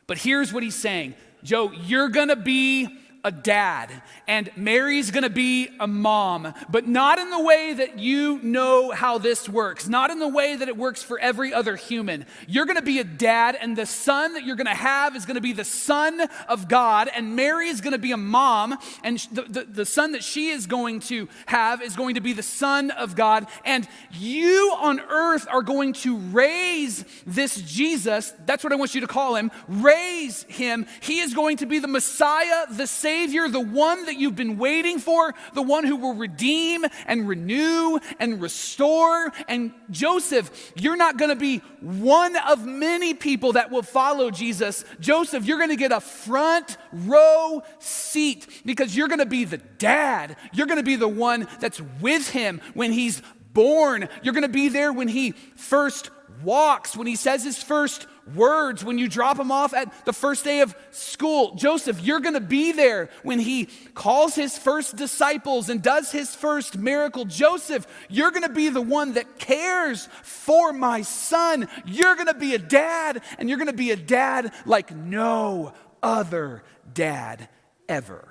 [0.08, 2.88] But here's what he's saying Joe, you're gonna be
[3.24, 8.40] a dad, and Mary's gonna be a mom, but not in the way that you
[8.42, 12.26] know how this works, not in the way that it works for every other human.
[12.48, 15.54] You're gonna be a dad, and the son that you're gonna have is gonna be
[15.54, 19.86] the son of God, and Mary is gonna be a mom, and the, the, the
[19.86, 23.46] son that she is going to have is going to be the son of God,
[23.66, 28.34] and you on earth are going to raise this Jesus.
[28.48, 29.52] That's what I want you to call him.
[29.68, 30.88] Raise him.
[31.02, 34.58] He is going to be the Messiah, the Savior Savior, the one that you've been
[34.58, 39.34] waiting for, the one who will redeem and renew and restore.
[39.50, 44.86] And Joseph, you're not going to be one of many people that will follow Jesus.
[45.02, 49.58] Joseph, you're going to get a front row seat because you're going to be the
[49.58, 50.38] dad.
[50.54, 54.08] You're going to be the one that's with him when he's born.
[54.24, 56.12] You're going to be there when he first
[56.46, 60.44] walks, when he says his first words, when you drop him off at the first
[60.44, 61.56] day of school.
[61.56, 66.36] Joseph, you're going to be there when he calls his first disciples and does his
[66.36, 67.26] first miracle.
[67.26, 71.68] Joseph, you're going to be the one that cares for my son.
[71.86, 75.74] You're going to be a dad, and you're going to be a dad like no
[76.04, 76.64] other
[76.94, 77.48] dad
[77.88, 78.28] ever.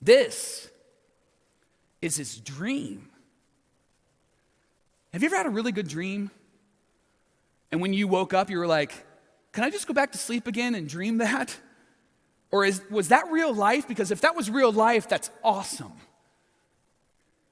[0.00, 0.68] This
[2.00, 3.08] is his dream.
[5.12, 6.30] Have you ever had a really good dream?
[7.70, 8.92] And when you woke up, you were like,
[9.52, 11.56] can I just go back to sleep again and dream that?
[12.50, 13.86] Or is, was that real life?
[13.86, 15.92] Because if that was real life, that's awesome.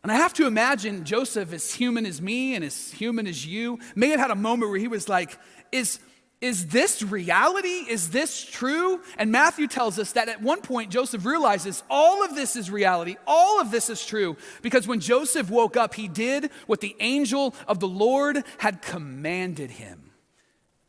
[0.02, 3.80] And I have to imagine Joseph, as human as me and as human as you,
[3.94, 5.36] may have had a moment where he was like,
[5.72, 5.98] is,
[6.40, 7.84] is this reality?
[7.88, 9.00] Is this true?
[9.18, 13.16] And Matthew tells us that at one point Joseph realizes all of this is reality.
[13.26, 17.54] All of this is true because when Joseph woke up, he did what the angel
[17.66, 20.05] of the Lord had commanded him.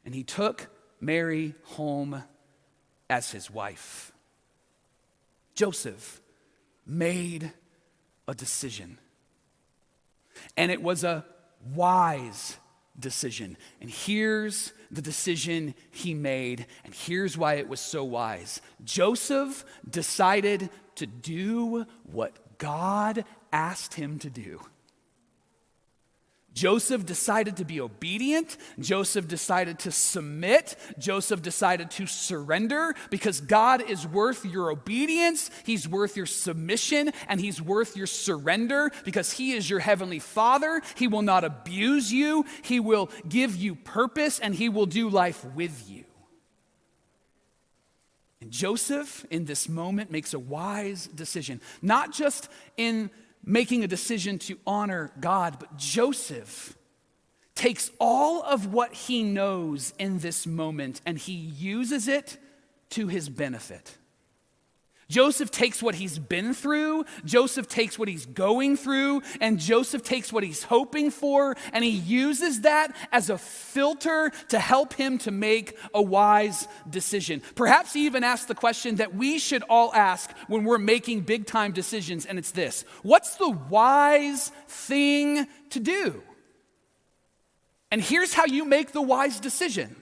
[0.08, 0.70] And he took
[1.02, 2.24] Mary home
[3.10, 4.14] as his wife.
[5.54, 6.22] Joseph
[6.86, 7.52] made
[8.26, 9.00] a decision.
[10.56, 11.26] And it was a
[11.76, 12.56] wise
[12.98, 13.58] decision.
[13.82, 18.62] And here's the decision he made, and here's why it was so wise.
[18.86, 24.62] Joseph decided to do what God asked him to do.
[26.58, 28.58] Joseph decided to be obedient.
[28.80, 30.76] Joseph decided to submit.
[30.98, 35.52] Joseph decided to surrender because God is worth your obedience.
[35.68, 40.82] He's worth your submission and He's worth your surrender because He is your heavenly Father.
[40.96, 45.46] He will not abuse you, He will give you purpose and He will do life
[45.46, 46.06] with you.
[48.42, 53.12] And Joseph, in this moment, makes a wise decision, not just in
[53.48, 56.78] making a decision to honor God, but Joseph
[57.56, 62.38] takes all of what he knows in this moment and he uses it
[62.90, 63.98] to his benefit.
[65.10, 70.34] Joseph takes what he's been through, Joseph takes what he's going through, and Joseph takes
[70.34, 75.32] what he's hoping for, and he uses that as a filter to help him to
[75.32, 77.42] make a wise decision.
[77.56, 81.46] Perhaps he even asks the question that we should all ask when we're making big
[81.46, 86.22] time decisions, and it's this What's the wise thing to do?
[87.92, 89.96] And here's how you make the wise decision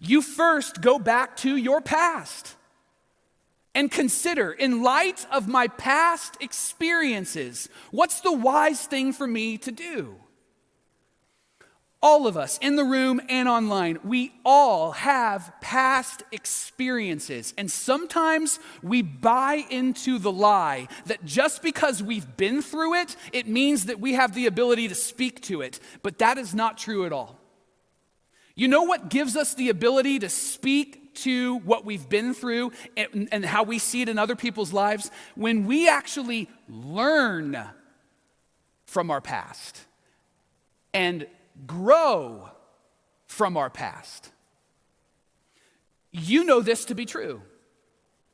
[0.00, 2.56] you first go back to your past
[3.74, 9.70] and consider, in light of my past experiences, what's the wise thing for me to
[9.70, 10.16] do?
[12.02, 17.52] All of us in the room and online, we all have past experiences.
[17.58, 23.46] And sometimes we buy into the lie that just because we've been through it, it
[23.46, 25.78] means that we have the ability to speak to it.
[26.02, 27.38] But that is not true at all.
[28.56, 33.28] You know what gives us the ability to speak to what we've been through and,
[33.32, 35.10] and, how we see it in other people's lives?
[35.34, 37.58] When we actually learn
[38.86, 39.86] from our past
[40.92, 41.26] and
[41.66, 42.48] grow
[43.26, 44.30] from our past.
[46.10, 47.42] You know this to be true.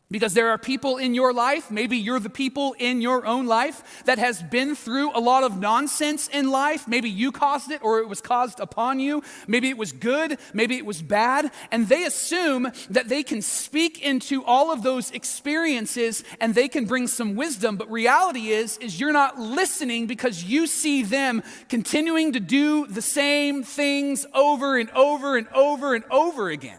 [0.08, 4.04] Because there are people in your life, maybe you're the people in your own life
[4.04, 6.86] that has been through a lot of nonsense in life.
[6.86, 9.24] Maybe you caused it or it was caused upon you.
[9.48, 11.50] Maybe it was good, maybe it was bad.
[11.72, 16.84] And they assume that they can speak into all of those experiences and they can
[16.84, 17.74] bring some wisdom.
[17.76, 23.02] But reality is, is you're not listening because you see them continuing to do the
[23.02, 26.78] same things over and over and over and over again.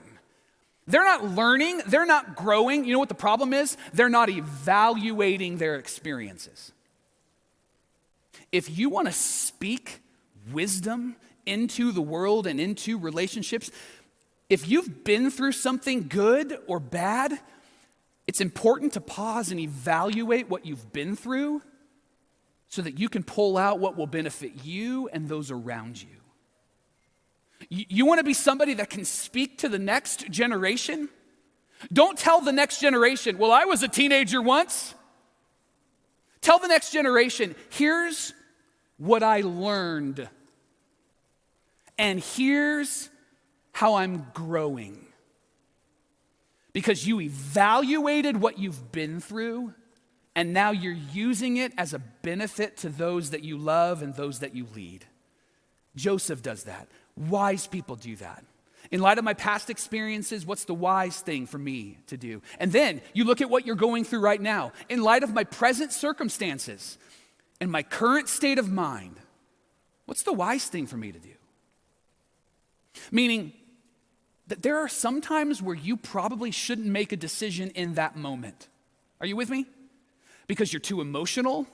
[0.88, 2.86] They're not learning, they're not growing.
[2.86, 3.76] You know what the problem is?
[3.94, 6.72] They're not evaluating their experiences.
[8.52, 10.00] If you want to speak
[10.52, 13.70] wisdom into the world and into relationships,
[14.50, 17.38] if you've been through something good or bad,
[18.26, 21.62] it's important to pause and evaluate what you've been through
[22.70, 26.17] so that you can pull out what will benefit you and those around you.
[27.70, 31.10] You, want to be somebody that can speak to the next generation?
[31.92, 34.96] Don't tell the next generation, well, I was a teenager once.
[36.42, 38.34] Tell the next generation, here's
[38.98, 40.30] what I learned,
[41.98, 43.10] and here's
[43.74, 45.06] how I'm growing.
[46.74, 49.74] Because you evaluated what you've been through,
[50.36, 54.40] and now you're using it as a benefit to those that you love and those
[54.40, 55.06] that you lead.
[55.96, 56.88] Joseph does that.
[57.18, 58.44] Wise people do that.
[58.90, 62.42] In light of my past experiences, what's the wise thing for me to do?
[62.58, 64.72] And then you look at what you're going through right now.
[64.88, 66.98] In light of my present circumstances
[67.60, 69.18] and my current state of mind,
[70.08, 71.34] What's the wise thing for me to do?
[73.12, 73.52] Meaning
[74.48, 78.70] that there are some times where you probably shouldn't make a decision in that moment.
[79.20, 79.66] Are you with me?
[80.48, 81.68] Because you're too emotional,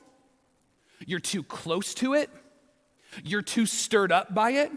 [1.05, 2.31] you're too close to it,
[3.23, 4.71] you're too stirred up by it.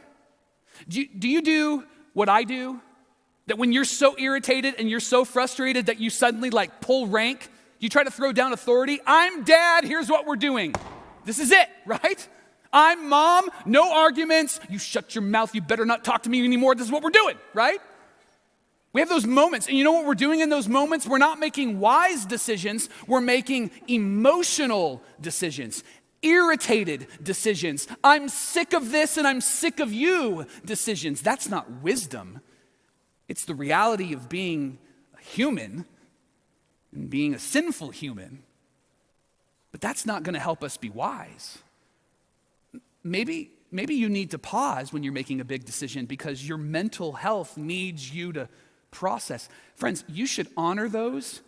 [0.88, 2.80] Do you, do you do what I do?
[3.46, 7.48] That when you're so irritated and you're so frustrated that you suddenly like pull rank,
[7.78, 9.00] you try to throw down authority.
[9.06, 10.74] I'm dad, here's what we're doing.
[11.24, 12.28] This is it, right?
[12.72, 14.60] I'm mom, no arguments.
[14.68, 16.74] You shut your mouth, you better not talk to me anymore.
[16.74, 17.80] This is what we're doing, right?
[18.92, 21.06] We have those moments, and you know what we're doing in those moments?
[21.06, 25.84] We're not making wise decisions, we're making emotional decisions,
[26.22, 27.86] irritated decisions.
[28.02, 31.22] I'm sick of this and I'm sick of you decisions.
[31.22, 32.40] That's not wisdom,
[33.28, 34.78] it's the reality of being
[35.18, 35.84] a human
[36.92, 38.42] and being a sinful human.
[39.72, 41.58] But that's not going to help us be wise.
[43.04, 47.12] Maybe, maybe you need to pause when you're making a big decision because your mental
[47.12, 48.48] health needs you to
[48.90, 49.48] process.
[49.74, 51.42] Friends, you should honor those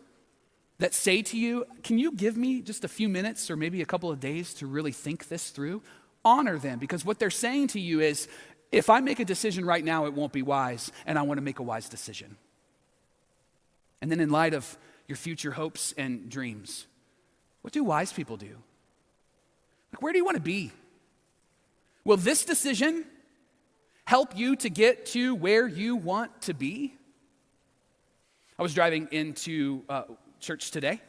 [0.79, 3.87] that say to you, Can you give me just a few minutes or maybe a
[3.87, 5.83] couple of days to really think this through?
[6.25, 8.29] Honor them because what they're saying to you is,
[8.71, 11.43] If I make a decision right now, it won't be wise, and I want to
[11.43, 12.37] make a wise decision.
[14.01, 14.79] And then, in light of
[15.09, 16.87] your future hopes and dreams,
[17.63, 18.57] what do wise people do?
[19.93, 20.71] Like, where do you want to be?
[22.05, 23.05] Will this decision
[24.05, 26.95] help you to get to where you want to be?
[28.59, 30.03] I was driving into uh,
[30.41, 31.01] church today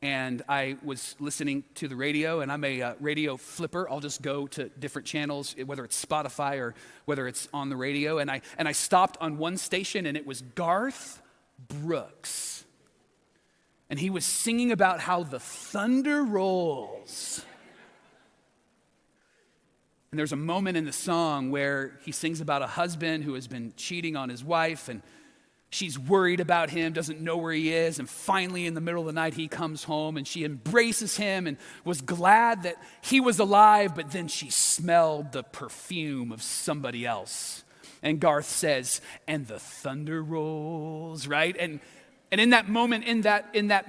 [0.00, 3.90] and I was listening to the radio, and I'm a uh, radio flipper.
[3.90, 6.74] I'll just go to different channels, whether it's Spotify or
[7.04, 8.18] whether it's on the radio.
[8.18, 11.20] And I, and I stopped on one station, and it was Garth
[11.66, 12.64] Brooks.
[13.90, 17.44] And he was singing about how the thunder rolls.
[20.12, 23.48] And there's a moment in the song where he sings about a husband who has
[23.48, 25.02] been cheating on his wife and
[25.70, 27.98] she's worried about him, doesn't know where he is.
[27.98, 31.46] And finally, in the middle of the night, he comes home and she embraces him
[31.46, 37.04] and was glad that he was alive, but then she smelled the perfume of somebody
[37.04, 37.64] else.
[38.02, 41.56] And Garth says, and the thunder rolls, right?
[41.58, 41.80] And,
[42.30, 43.88] and in that moment, in that, in that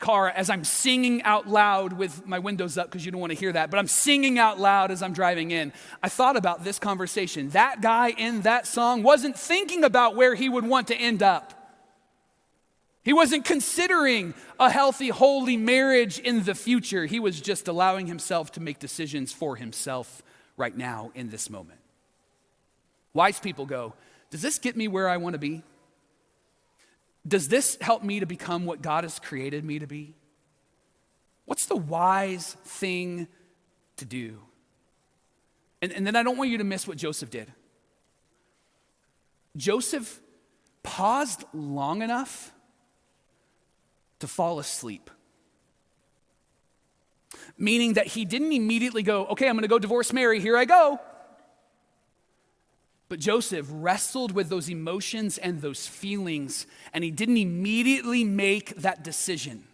[0.00, 3.38] car as I'm singing out loud with my windows up because you don't want to
[3.38, 5.72] hear that, but I'm singing out loud as I'm driving in.
[6.02, 7.50] I thought about this conversation.
[7.50, 11.54] That guy in that song wasn't thinking about where he would want to end up.
[13.02, 17.06] He wasn't considering a healthy, holy marriage in the future.
[17.06, 20.22] He was just allowing himself to make decisions for himself
[20.56, 21.80] right now in this moment.
[23.14, 23.94] Wise people go,
[24.30, 25.62] Does this get me where I want to be?
[27.26, 30.14] Does this help me to become what God has created me to be?
[31.44, 33.28] What's the wise thing
[33.96, 34.38] to do?
[35.80, 37.52] And, and then I don't want you to miss what Joseph did.
[39.56, 40.20] Joseph
[40.82, 42.52] paused long enough
[44.20, 45.10] to fall asleep.
[47.56, 51.00] Meaning that he didn't immediately go, okay, I'm gonna go divorce Mary, here I go.
[53.08, 59.02] But Joseph wrestled with those emotions and those feelings, and he didn't immediately make that
[59.02, 59.64] decision,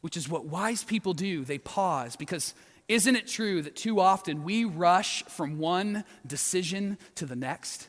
[0.00, 1.44] which is what wise people do.
[1.44, 2.54] They pause because
[2.86, 7.88] isn't it true that too often we rush from one decision to the next?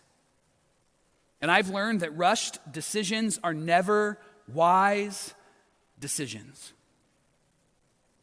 [1.42, 5.34] And I've learned that rushed decisions are never wise
[6.00, 6.74] decisions.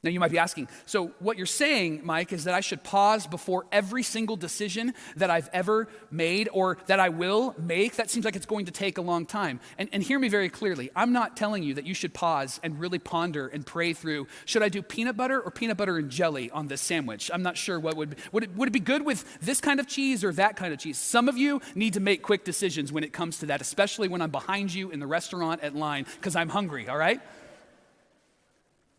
[0.05, 3.27] Now, you might be asking, so what you're saying, Mike, is that I should pause
[3.27, 7.97] before every single decision that I've ever made or that I will make?
[7.97, 9.59] That seems like it's going to take a long time.
[9.77, 10.89] And, and hear me very clearly.
[10.95, 14.62] I'm not telling you that you should pause and really ponder and pray through should
[14.62, 17.29] I do peanut butter or peanut butter and jelly on this sandwich?
[17.35, 19.89] I'm not sure what would, would it, would it be good with this kind of
[19.89, 20.97] cheese or that kind of cheese?
[20.97, 24.23] Some of you need to make quick decisions when it comes to that, especially when
[24.23, 27.20] I'm behind you in the restaurant at line because I'm hungry, all right?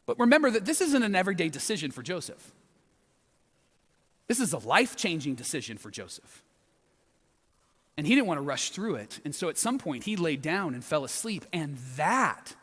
[0.10, 2.52] But remember that this isn't an everyday decision for Joseph.
[4.28, 6.42] This is a life changing decision for Joseph.
[7.96, 9.20] And he didn't want to rush through it.
[9.24, 11.46] And so at some point, he laid down and fell asleep.
[11.54, 12.56] And that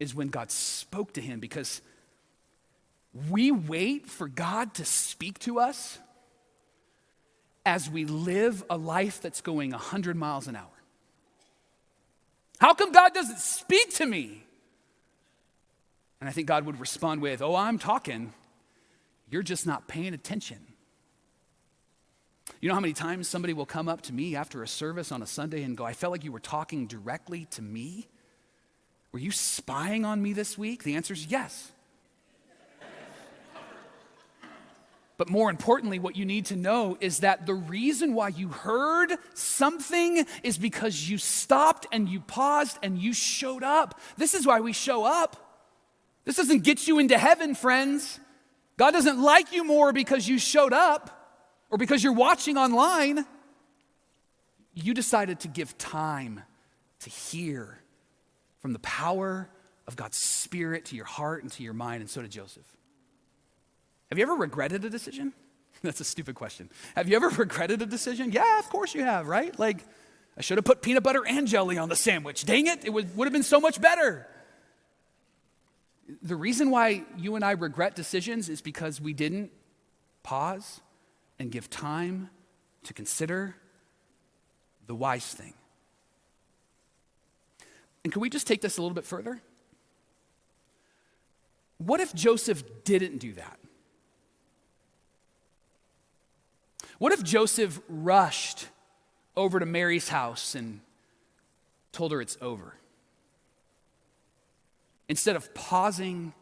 [0.00, 1.82] is when God spoke to him because
[3.28, 5.98] we wait for God to speak to us
[7.66, 10.64] as we live a life that's going 100 miles an hour.
[12.58, 14.46] How come God doesn't speak to me?
[16.20, 18.32] And I think God would respond with, Oh, I'm talking.
[19.30, 20.58] You're just not paying attention.
[22.60, 25.22] You know how many times somebody will come up to me after a service on
[25.22, 28.08] a Sunday and go, I felt like you were talking directly to me?
[29.12, 30.82] Were you spying on me this week?
[30.82, 31.72] The answer is yes.
[35.18, 39.12] But more importantly, what you need to know is that the reason why you heard
[39.34, 44.00] something is because you stopped and you paused and you showed up.
[44.16, 45.47] This is why we show up.
[46.28, 48.20] This doesn't get you into heaven, friends.
[48.76, 51.40] God doesn't like you more because you showed up
[51.70, 53.24] or because you're watching online.
[54.74, 56.42] You decided to give time
[57.00, 57.78] to hear
[58.60, 59.48] from the power
[59.86, 62.76] of God's Spirit to your heart and to your mind, and so did Joseph.
[64.10, 65.32] Have you ever regretted a decision?
[65.82, 66.68] That's a stupid question.
[66.94, 68.32] Have you ever regretted a decision?
[68.32, 69.58] Yeah, of course you have, right?
[69.58, 69.78] Like,
[70.36, 72.44] I should have put peanut butter and jelly on the sandwich.
[72.44, 74.26] Dang it, it would, would have been so much better.
[76.28, 79.50] The reason why you and I regret decisions is because we didn't
[80.22, 80.82] pause
[81.38, 82.28] and give time
[82.82, 83.56] to consider
[84.86, 85.54] the wise thing.
[88.04, 89.40] And can we just take this a little bit further?
[91.78, 93.58] What if Joseph didn't do that?
[96.98, 98.68] What if Joseph rushed
[99.34, 100.80] over to Mary's house and
[101.90, 102.74] told her it's over?
[105.08, 106.32] Instead of pausing,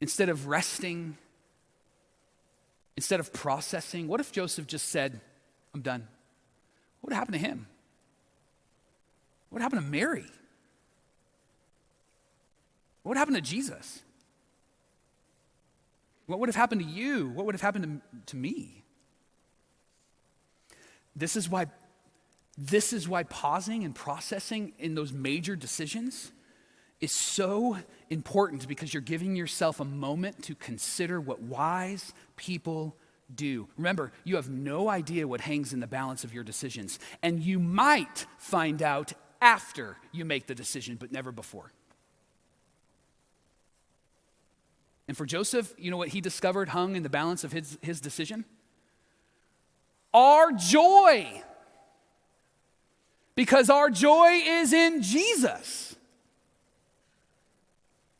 [0.00, 1.16] instead of resting,
[2.96, 5.20] instead of processing, what if Joseph just said,
[5.72, 6.06] I'm done?
[7.00, 7.66] What would happen to him?
[9.48, 10.26] What would happen to Mary?
[13.02, 14.02] What would happen to Jesus?
[16.26, 17.28] What would have happened to you?
[17.28, 18.84] What would have happened to, to me?
[21.16, 21.66] This is why
[22.58, 26.30] this is why pausing and processing in those major decisions
[27.00, 27.78] is so
[28.10, 32.96] important because you're giving yourself a moment to consider what wise people
[33.34, 33.68] do.
[33.76, 37.58] Remember, you have no idea what hangs in the balance of your decisions, and you
[37.58, 41.72] might find out after you make the decision, but never before.
[45.08, 48.00] And for Joseph, you know what he discovered hung in the balance of his, his
[48.00, 48.44] decision?
[50.12, 51.42] Our joy.
[53.34, 55.89] Because our joy is in Jesus.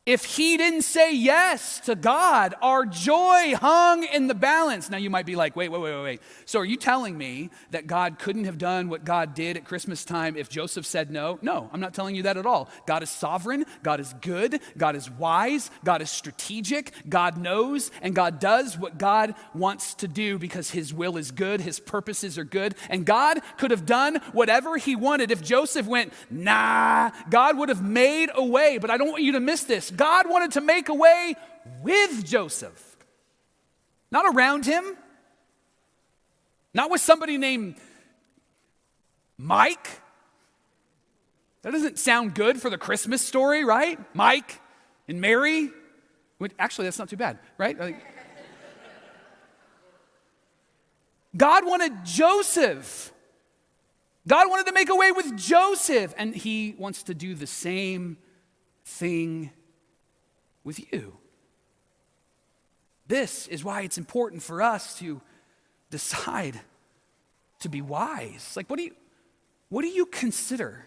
[0.07, 4.89] If he didn't say yes to God, our joy hung in the balance.
[4.89, 6.23] Now you might be like, wait, wait, wait, wait, wait.
[6.47, 10.07] So are you telling me that God couldn't have done what God did at Christmas
[10.07, 11.39] time if Joseph said no?
[11.43, 12.71] No, I'm not telling you that at all.
[12.87, 18.15] God is sovereign, God is good, God is wise, God is strategic, God knows, and
[18.15, 22.45] God does what God wants to do because his will is good, his purposes are
[22.45, 22.75] good.
[22.89, 25.31] And God could have done whatever he wanted.
[25.31, 28.79] If Joseph went, nah, God would have made a way.
[28.79, 29.90] But I don't want you to miss this.
[29.91, 31.35] God wanted to make a way
[31.83, 32.97] with Joseph,
[34.11, 34.97] not around him,
[36.73, 37.77] not with somebody named
[39.37, 40.01] Mike.
[41.63, 43.99] That doesn't sound good for the Christmas story, right?
[44.15, 44.61] Mike
[45.09, 45.71] and Mary.
[46.59, 47.77] Actually, that's not too bad, right?
[51.37, 53.13] God wanted Joseph.
[54.27, 58.17] God wanted to make a way with Joseph, and he wants to do the same
[58.85, 59.51] thing
[60.65, 61.17] with you.
[63.07, 65.21] This is why it's important for us to
[65.91, 66.61] decide
[67.61, 68.55] to be wise.
[68.57, 68.95] Like, what do you,
[69.69, 70.87] what do you consider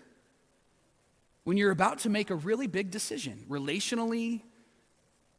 [1.44, 4.42] when you're about to make a really big decision, relationally,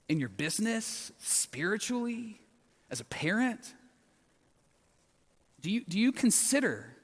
[0.08, 2.38] in your business, spiritually,
[2.90, 3.74] as a parent?
[5.62, 6.94] Do you, do you consider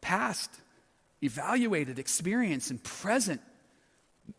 [0.00, 0.50] past,
[1.22, 3.40] evaluated experience and present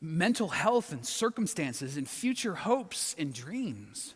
[0.02, 4.16] mental health and circumstances and future hopes and dreams?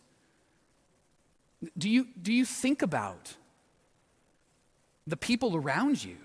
[1.78, 3.36] Do you, do you think about
[5.06, 6.18] the people around you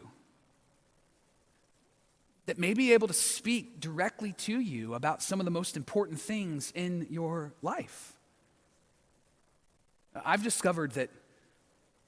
[2.47, 6.21] that may be able to speak directly to you about some of the most important
[6.21, 8.15] things in your life?
[10.25, 11.11] I've discovered that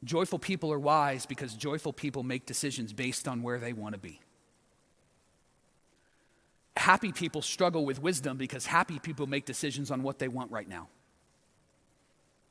[0.02, 3.98] joyful people are wise because joyful people make decisions based on where they want to
[3.98, 4.20] be
[6.76, 10.68] happy people struggle with wisdom because happy people make decisions on what they want right
[10.68, 10.88] now.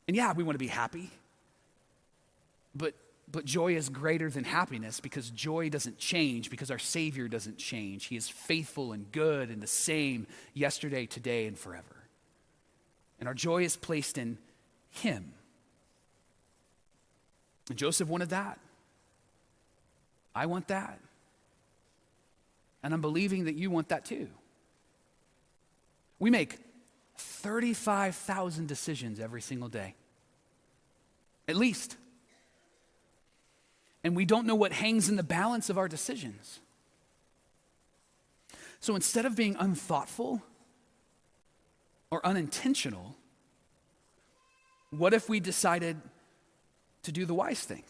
[0.07, 1.09] And yeah, we want to be happy.
[2.75, 2.95] But
[3.31, 8.05] but joy is greater than happiness because joy doesn't change because our Savior doesn't change.
[8.05, 11.95] He is faithful and good and the same yesterday, today, and forever.
[13.19, 14.37] And our joy is placed in
[14.91, 15.33] Him.
[17.69, 18.59] And Joseph wanted that.
[20.35, 20.99] I want that.
[22.83, 24.27] And I'm believing that you want that too.
[26.19, 26.59] We make
[27.17, 29.95] 35,000 decisions every single day,
[31.47, 31.97] at least.
[34.03, 36.59] And we don't know what hangs in the balance of our decisions.
[38.79, 40.41] So instead of being unthoughtful
[42.11, 43.15] or unintentional,
[44.97, 45.99] What if we decided
[47.01, 47.83] to do the wise thing?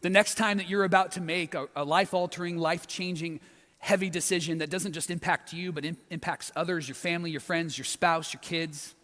[0.00, 3.40] The next time that you're about to make a, a life altering, life changing,
[3.78, 7.76] heavy decision that doesn't just impact you, but im- impacts others, your family, your friends,
[7.76, 8.94] your spouse, your kids,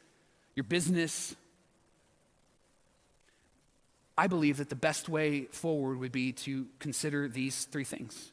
[0.55, 1.35] your business,
[4.17, 8.31] I believe that the best way forward would be to consider these three things.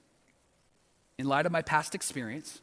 [1.18, 2.62] In light of my past experience,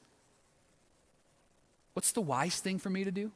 [1.95, 3.33] what's the wise thing for me to do?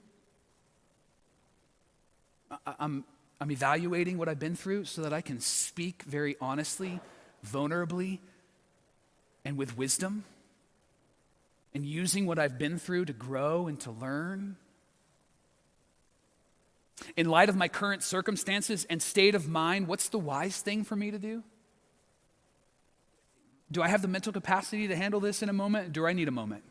[2.78, 3.04] I'm,
[3.42, 7.00] I'm evaluating what I've been through so that I can speak very honestly,
[7.44, 8.20] vulnerably,
[9.44, 10.22] and with wisdom,
[11.74, 14.54] and using what I've been through to grow and to learn.
[17.16, 20.94] In light of my current circumstances and state of mind, what's the wise thing for
[20.94, 21.42] me to do?
[23.72, 25.92] Do I have the mental capacity to handle this in a moment?
[25.92, 26.62] Do I need a moment?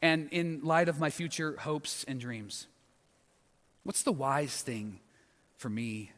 [0.00, 2.68] And in light of my future hopes and dreams,
[3.84, 5.00] what's the wise thing
[5.56, 6.12] for me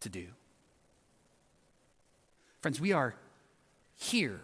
[0.00, 0.26] to do?
[2.60, 3.14] Friends, we are
[3.96, 4.40] here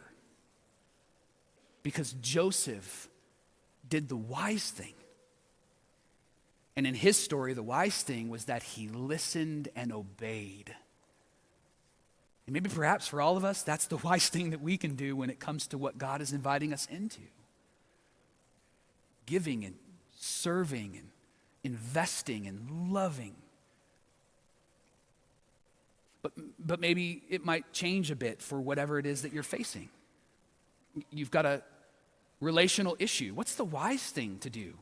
[1.83, 3.09] because Joseph
[3.89, 4.95] did the wise thing.
[6.77, 10.75] And in his story, the wise thing was that he listened and obeyed.
[12.47, 15.17] And maybe perhaps for all of us, that's the wise thing that we can do
[15.17, 17.21] when it comes to what God is inviting us into
[19.29, 19.75] giving and
[20.17, 21.09] serving and
[21.65, 23.35] investing and loving.
[26.23, 29.89] But, but maybe it might change a bit for whatever it is that you're facing.
[31.11, 31.63] You've got a
[32.41, 33.33] relational issue.
[33.35, 34.75] What's the wise thing to do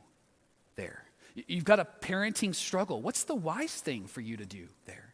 [0.76, 1.04] there?
[1.46, 3.02] You've got a parenting struggle.
[3.02, 5.05] What's the wise thing for you to do there?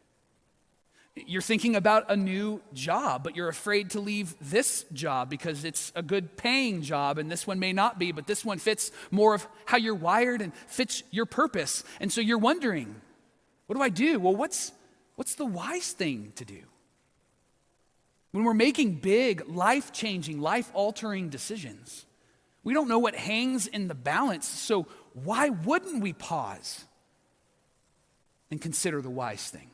[1.15, 5.93] You're thinking about a new job, but you're afraid to leave this job because it's
[5.95, 9.35] a good paying job and this one may not be, but this one fits more
[9.35, 11.85] of how you're wired and fits your purpose.
[12.01, 12.95] And so you're wondering,
[13.67, 14.21] what do I do?
[14.21, 14.73] Well, what's,
[15.17, 16.63] what's the wise thing to do?
[18.31, 22.07] When we're making big, life changing, life altering decisions,
[22.65, 24.49] we don't know what hangs in the balance.
[24.49, 26.87] So why wouldn't we pause
[28.51, 29.72] and consider the wise thing?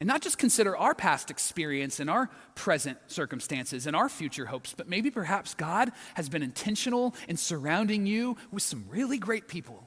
[0.00, 4.74] And not just consider our past experience and our present circumstances and our future hopes,
[4.74, 9.86] but maybe perhaps God has been intentional in surrounding you with some really great people.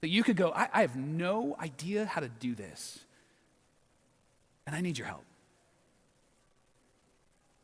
[0.00, 3.00] That you could go, I, I have no idea how to do this,
[4.66, 5.24] and I need your help.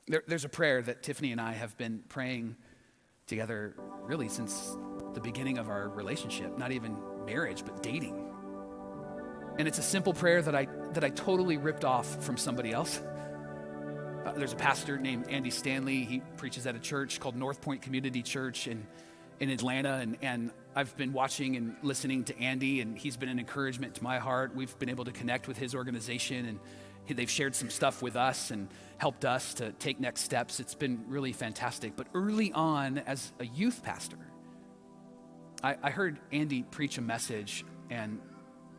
[0.08, 2.56] There, there's a prayer that Tiffany and I have been praying
[3.28, 4.76] together really since
[5.14, 8.27] the beginning of our relationship, not even marriage, but dating.
[9.58, 13.02] And it's a simple prayer that I, that I totally ripped off from somebody else.
[14.24, 16.04] Uh, there's a pastor named Andy Stanley.
[16.04, 18.86] He preaches at a church called North Point Community Church in,
[19.40, 19.94] in Atlanta.
[19.94, 24.04] And, and I've been watching and listening to Andy, and he's been an encouragement to
[24.04, 24.54] my heart.
[24.54, 26.60] We've been able to connect with his organization, and
[27.04, 28.68] he, they've shared some stuff with us and
[28.98, 30.60] helped us to take next steps.
[30.60, 31.96] It's been really fantastic.
[31.96, 34.18] But early on, as a youth pastor,
[35.64, 38.20] I, I heard Andy preach a message, and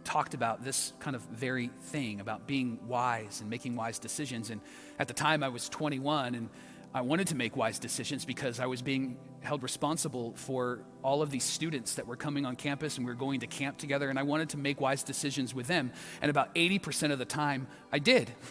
[0.10, 4.50] talked about this kind of very thing about being wise and making wise decisions.
[4.50, 4.60] And
[4.98, 6.50] at the time, I was 21 and
[6.96, 11.30] I wanted to make wise decisions because I was being held responsible for all of
[11.30, 14.10] these students that were coming on campus and we were going to camp together.
[14.10, 15.92] And I wanted to make wise decisions with them.
[16.24, 18.32] And about 80% of the time, I did.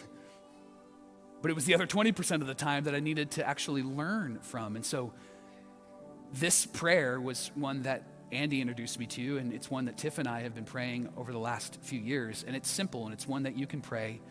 [1.41, 4.39] But it was the other 20% of the time that I needed to actually learn
[4.41, 4.75] from.
[4.75, 5.13] And so
[6.33, 10.27] this prayer was one that Andy introduced me to, and it's one that Tiff and
[10.27, 12.45] I have been praying over the last few years.
[12.45, 14.21] And it's simple, and it's one that you can pray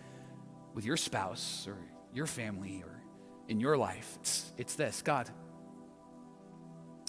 [0.75, 1.77] with your spouse or
[2.15, 3.03] your family or
[3.49, 4.17] in your life.
[4.21, 5.29] It's, it's this God,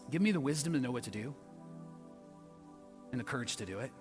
[0.09, 1.35] give me the wisdom to know what to do
[3.11, 3.91] and the courage to do it.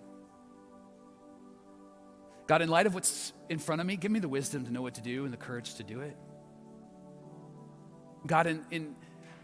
[2.47, 4.81] God, in light of what's in front of me, give me the wisdom to know
[4.81, 6.17] what to do and the courage to do it.
[8.27, 8.97] God, in, in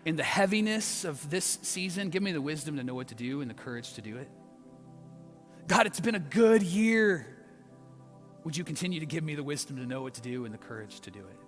[0.04, 3.40] in the heaviness of this season, give me the wisdom to know what to do
[3.40, 4.28] and the courage to do it.
[5.66, 7.26] God, it's been a good year.
[8.44, 10.58] Would you continue to give me the wisdom to know what to do and the
[10.58, 11.38] courage to do it?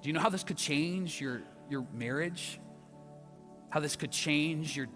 [0.00, 2.60] Do you know how this could change your, your marriage?
[3.70, 4.86] How this could change your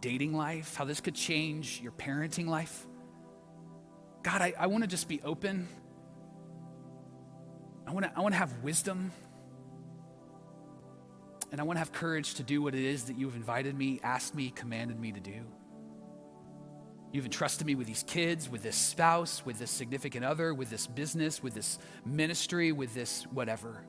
[0.00, 0.76] dating life?
[0.76, 2.86] How this could change your parenting life?
[4.22, 5.68] God, I, I want to just be open.
[7.86, 9.10] I want to I want to have wisdom.
[11.52, 14.00] And I want to have courage to do what it is that you've invited me,
[14.02, 15.44] asked me, commanded me to do.
[17.12, 20.88] You've entrusted me with these kids, with this spouse, with this significant other, with this
[20.88, 23.84] business, with this ministry, with this whatever.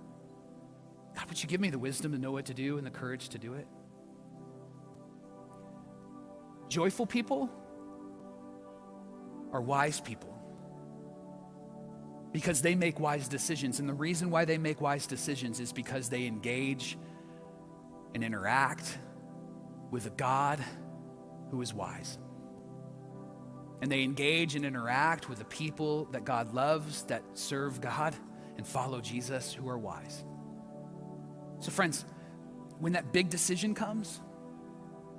[1.16, 3.30] God, would you give me the wisdom to know what to do and the courage
[3.30, 3.66] to do it?
[6.74, 7.52] joyful people
[9.52, 10.34] are wise people
[12.32, 13.80] because they make wise decisions.
[13.80, 16.98] And the reason why they make wise decisions is because they engage
[18.14, 18.98] and interact
[19.92, 20.64] with a God
[21.52, 22.18] who is wise.
[23.82, 28.16] And they engage and interact with the people that God loves, that serve God
[28.58, 30.24] and follow Jesus, who are wise.
[31.60, 32.06] So, friends,
[32.80, 34.22] when that big decision comes,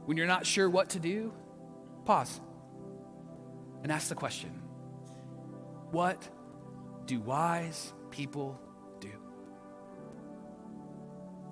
[0.06, 1.32] when you're not sure what to do,
[2.04, 2.40] pause
[3.82, 4.50] and ask the question
[5.90, 6.28] What
[7.06, 8.60] do wise people?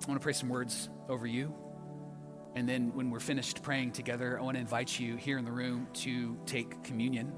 [0.05, 1.53] I want to pray some words over you.
[2.55, 5.51] And then when we're finished praying together, I want to invite you here in the
[5.51, 7.31] room to take communion.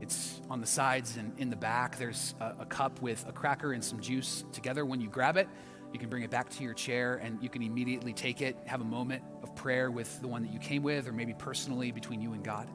[0.00, 1.96] It's on the sides and in the back.
[1.96, 4.84] There's a, a, cup with a cracker and some juice together.
[4.84, 5.48] When you grab it,
[5.92, 8.80] you can bring it back to your chair and you can immediately take it, have
[8.80, 12.20] a moment of prayer with the one that you came with, or maybe personally between
[12.20, 12.68] you and God.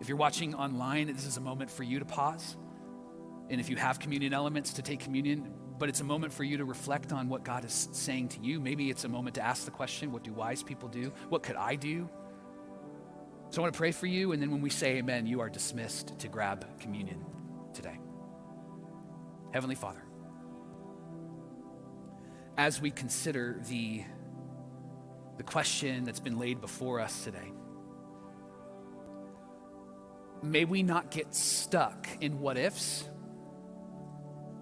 [0.00, 2.56] If you're watching online, this is a moment for you to pause.
[3.50, 5.52] And if you have communion elements, to take communion.
[5.78, 8.60] But it's a moment for you to reflect on what God is saying to you.
[8.60, 11.12] Maybe it's a moment to ask the question what do wise people do?
[11.28, 12.08] What could I do?
[13.50, 14.32] So I want to pray for you.
[14.32, 17.24] And then when we say amen, you are dismissed to grab communion
[17.72, 17.98] today.
[19.52, 20.02] Heavenly Father,
[22.56, 24.02] as we consider the,
[25.36, 27.52] the question that's been laid before us today,
[30.42, 33.08] may we not get stuck in what ifs.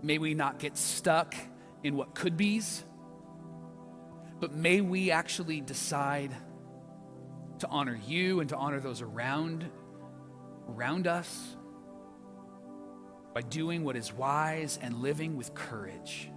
[0.02, 1.34] May we not get stuck
[1.82, 2.84] in what could be's.
[4.40, 6.34] But may we actually decide
[7.60, 9.64] to honor you and to honor those around,
[10.68, 11.56] around us
[13.32, 16.28] by doing what is wise and living with courage.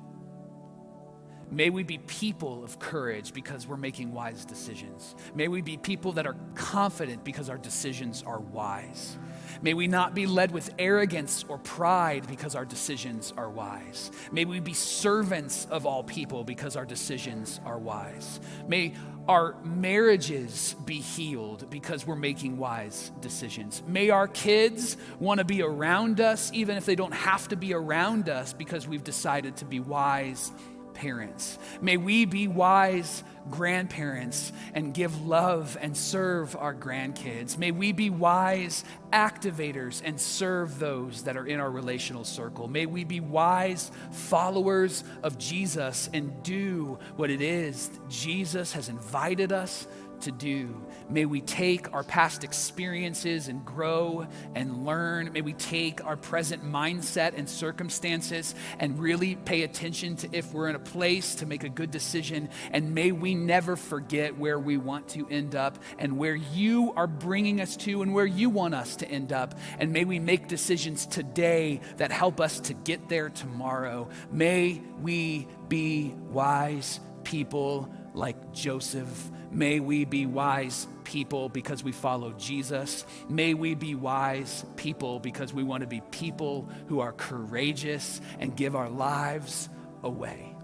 [1.52, 5.16] May we be people of courage because we're making wise decisions.
[5.36, 9.18] May we be people that are confident because our decisions are wise.
[9.62, 14.12] May we not be led with arrogance or pride because our decisions are wise.
[14.32, 18.40] May we be servants of all people because our decisions are wise.
[18.68, 18.94] May
[19.28, 23.82] our marriages be healed because we're making wise decisions.
[23.88, 27.74] May our kids want to be around us even if they don't have to be
[27.74, 30.52] around us because we've decided to be wise
[30.96, 31.60] parents.
[31.82, 37.58] May we be wise grandparents and give love and serve our grandkids.
[37.58, 42.68] May we be wise activators and serve those that are in our relational circle.
[42.68, 49.52] May we be wise followers of Jesus and do what it is Jesus has invited
[49.52, 49.88] us
[50.22, 50.82] to do.
[51.10, 55.32] May we take our past experiences and grow and learn.
[55.34, 60.70] May we take our present mindset and circumstances and really pay attention to if we're
[60.70, 62.50] in a place to make a good decision.
[62.72, 67.08] And may we never forget where we want to end up and where you are
[67.08, 69.58] bringing us to and where you want us to end up.
[69.80, 74.10] And may we make decisions today that help us to get there tomorrow.
[74.32, 79.32] May we be wise people like Joseph.
[79.52, 83.06] May we be wise people because we follow Jesus.
[83.30, 88.56] May we be wise people because we want to be people who are courageous and
[88.56, 89.70] give our lives
[90.04, 90.56] away.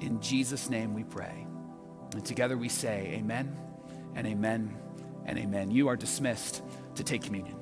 [0.00, 1.46] In Jesus' name we pray.
[2.12, 3.56] And together we say, Amen
[4.14, 4.76] and Amen
[5.26, 5.70] and Amen.
[5.70, 6.62] You are dismissed
[6.94, 7.56] to take communion.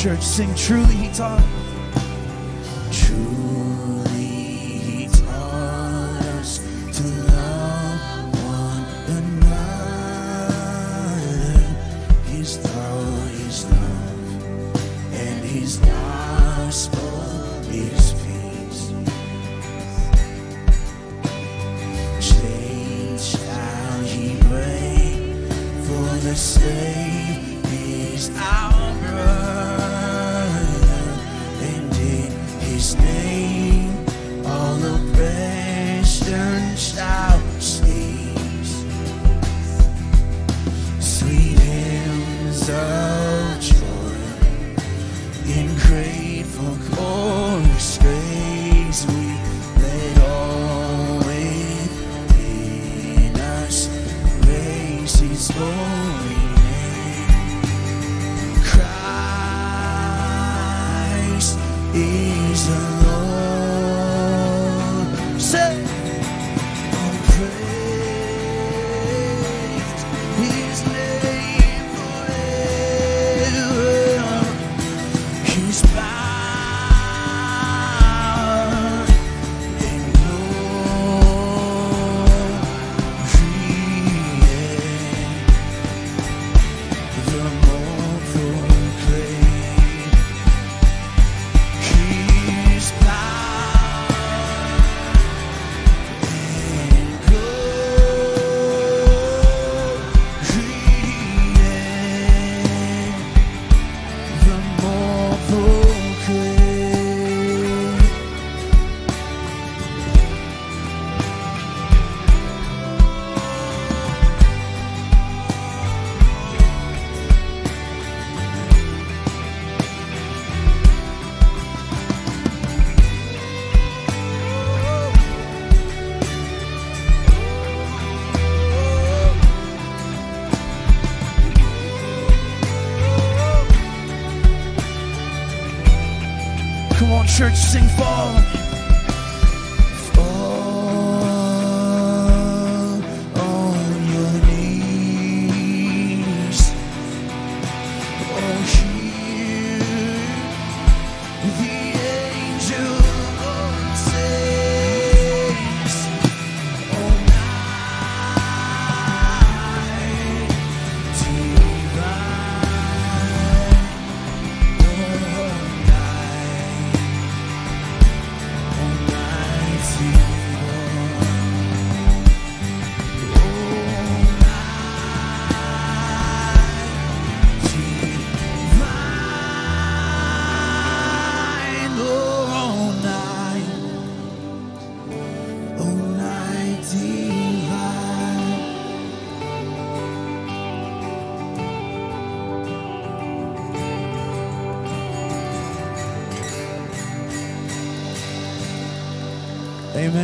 [0.00, 1.44] Church, sing truly he taught.
[2.90, 6.58] Truly he taught us
[6.96, 7.02] to
[7.34, 8.86] love one
[9.18, 10.48] another.
[12.30, 17.20] His thought is love, and his gospel
[17.68, 18.92] is peace.
[22.26, 25.52] Chains shall he break,
[25.84, 26.99] for the slave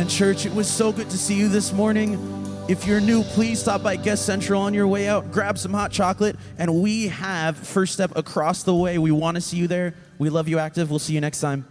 [0.07, 0.45] Church.
[0.45, 2.17] It was so good to see you this morning.
[2.67, 5.91] If you're new, please stop by Guest Central on your way out, grab some hot
[5.91, 8.97] chocolate, and we have First Step across the way.
[8.97, 9.93] We want to see you there.
[10.17, 10.89] We love you, Active.
[10.89, 11.65] We'll see you next time.